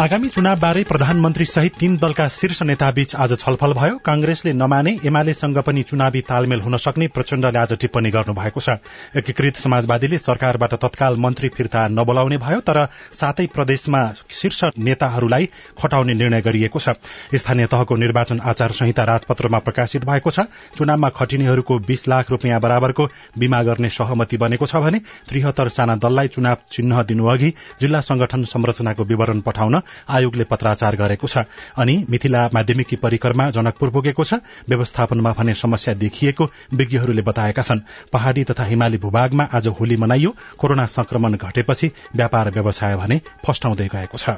आगामी 0.00 0.28
चुनावबारे 0.28 0.82
प्रधानमन्त्री 0.88 1.44
सहित 1.44 1.74
तीन 1.78 1.96
दलका 2.00 2.26
शीर्ष 2.30 2.62
नेताबीच 2.62 3.14
आज 3.14 3.32
छलफल 3.38 3.72
भयो। 3.72 3.96
कांग्रेसले 3.98 4.52
नमाने 4.52 4.96
एमालेसँग 5.04 5.58
पनि 5.60 5.82
चुनावी 5.82 6.20
तालमेल 6.24 6.60
हुन 6.60 6.76
सक्ने 6.76 7.06
प्रचण्डले 7.08 7.58
आज 7.58 7.72
टिप्पणी 7.80 8.10
गर्नु 8.10 8.34
भएको 8.34 8.60
छ। 8.60 8.76
एकीकृत 9.20 9.56
समाजवादीले 9.56 10.18
सरकारबाट 10.18 10.74
तत्काल 10.74 11.16
मन्त्री 11.20 11.48
फिर्ता 11.56 11.86
नबोलाउने 11.90 12.36
भयो 12.38 12.60
तर 12.60 12.78
सातै 13.12 13.46
प्रदेशमा 13.52 14.00
शीर्ष 14.32 14.60
नेताहरूलाई 14.80 15.48
खटाउने 15.76 16.14
निर्णय 16.14 16.40
गरिएको 16.40 16.78
छ। 16.78 16.96
स्थानीय 17.36 17.66
तहको 17.68 17.96
निर्वाचन 17.96 18.40
आचार 18.40 18.72
संहिता 18.80 19.04
राजपत्रमा 19.04 19.58
प्रकाशित 19.60 20.04
भएको 20.06 20.30
छ। 20.30 20.48
चुनावमा 20.80 21.08
खटिनेहरूको 21.12 21.78
बीस 21.84 22.08
लाख 22.08 22.30
रूपियाँ 22.30 22.60
बराबरको 22.60 23.08
बीमा 23.36 23.62
गर्ने 23.68 23.88
सहमति 23.90 24.36
बनेको 24.38 24.66
छ 24.66 24.80
भने 24.80 25.04
त्रिहत्तर 25.28 25.68
साना 25.68 26.00
दललाई 26.00 26.28
चुनाव 26.32 26.66
चिन्ह 26.72 27.02
दिनुअघि 27.04 27.52
जिल्ला 27.80 28.00
संगठन 28.08 28.44
संरचनाको 28.48 29.04
विवरण 29.04 29.40
पठाउन 29.44 29.80
आयोगले 30.08 30.44
पत्राचार 30.44 30.96
गरेको 30.96 31.26
छ। 31.26 31.44
अनि 31.76 32.06
मिथिला 32.10 32.48
माध्यमिकी 32.54 32.96
परिकरमा 32.96 33.50
जनकपुर 33.50 33.90
पुगेको 33.90 34.24
छ। 34.24 34.34
व्यवस्थापनमा 34.68 35.32
भने 35.38 35.54
समस्या 35.54 35.94
देखिएको 35.94 36.50
विज्ञहरूले 36.74 37.22
बताएका 37.22 37.62
छन्। 37.62 37.80
पहाड़ी 38.12 38.44
तथा 38.44 38.64
हिमाली 38.64 38.98
भूभागमा 38.98 39.48
आज 39.52 39.66
होली 39.66 39.96
मनाइयो। 39.96 40.34
कोरोना 40.58 40.86
संक्रमण 40.86 41.36
घटेपछि 41.36 41.90
व्यापार 42.16 42.50
व्यवसाय 42.50 42.96
भने 42.96 43.20
फस्टाउँदै 43.46 43.88
गएको 43.88 44.18
छ। 44.18 44.36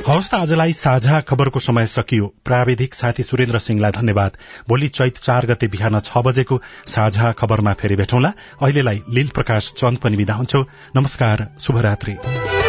हवस् 0.00 0.30
त 0.30 0.34
आजलाई 0.34 0.72
साझा 0.72 1.20
खबरको 1.20 1.60
समय 1.60 1.86
सकियो। 1.86 2.26
प्राविधिक 2.44 2.94
साथी 2.94 3.22
सुरेन्द्र 3.22 3.58
सिंहलाई 3.58 3.90
धन्यवाद। 3.90 4.36
भोलि 4.68 4.88
चैत 4.88 5.18
चार 5.18 5.46
गते 5.46 5.66
बिहान 5.68 6.00
छ 6.00 6.18
बजेको 6.18 6.60
साझा 6.86 7.32
खबरमा 7.32 7.72
फेरि 7.72 7.96
भेटौँला। 7.96 8.32
अहिलेलाई 8.62 9.02
लील 9.10 9.28
प्रकाश 9.28 9.72
चन्द 9.76 9.98
पनि 9.98 10.16
विदा 10.16 10.34
हुन्छौ। 10.34 10.64
नमस्कार 10.96 11.46
शुभरात्री। 11.58 12.59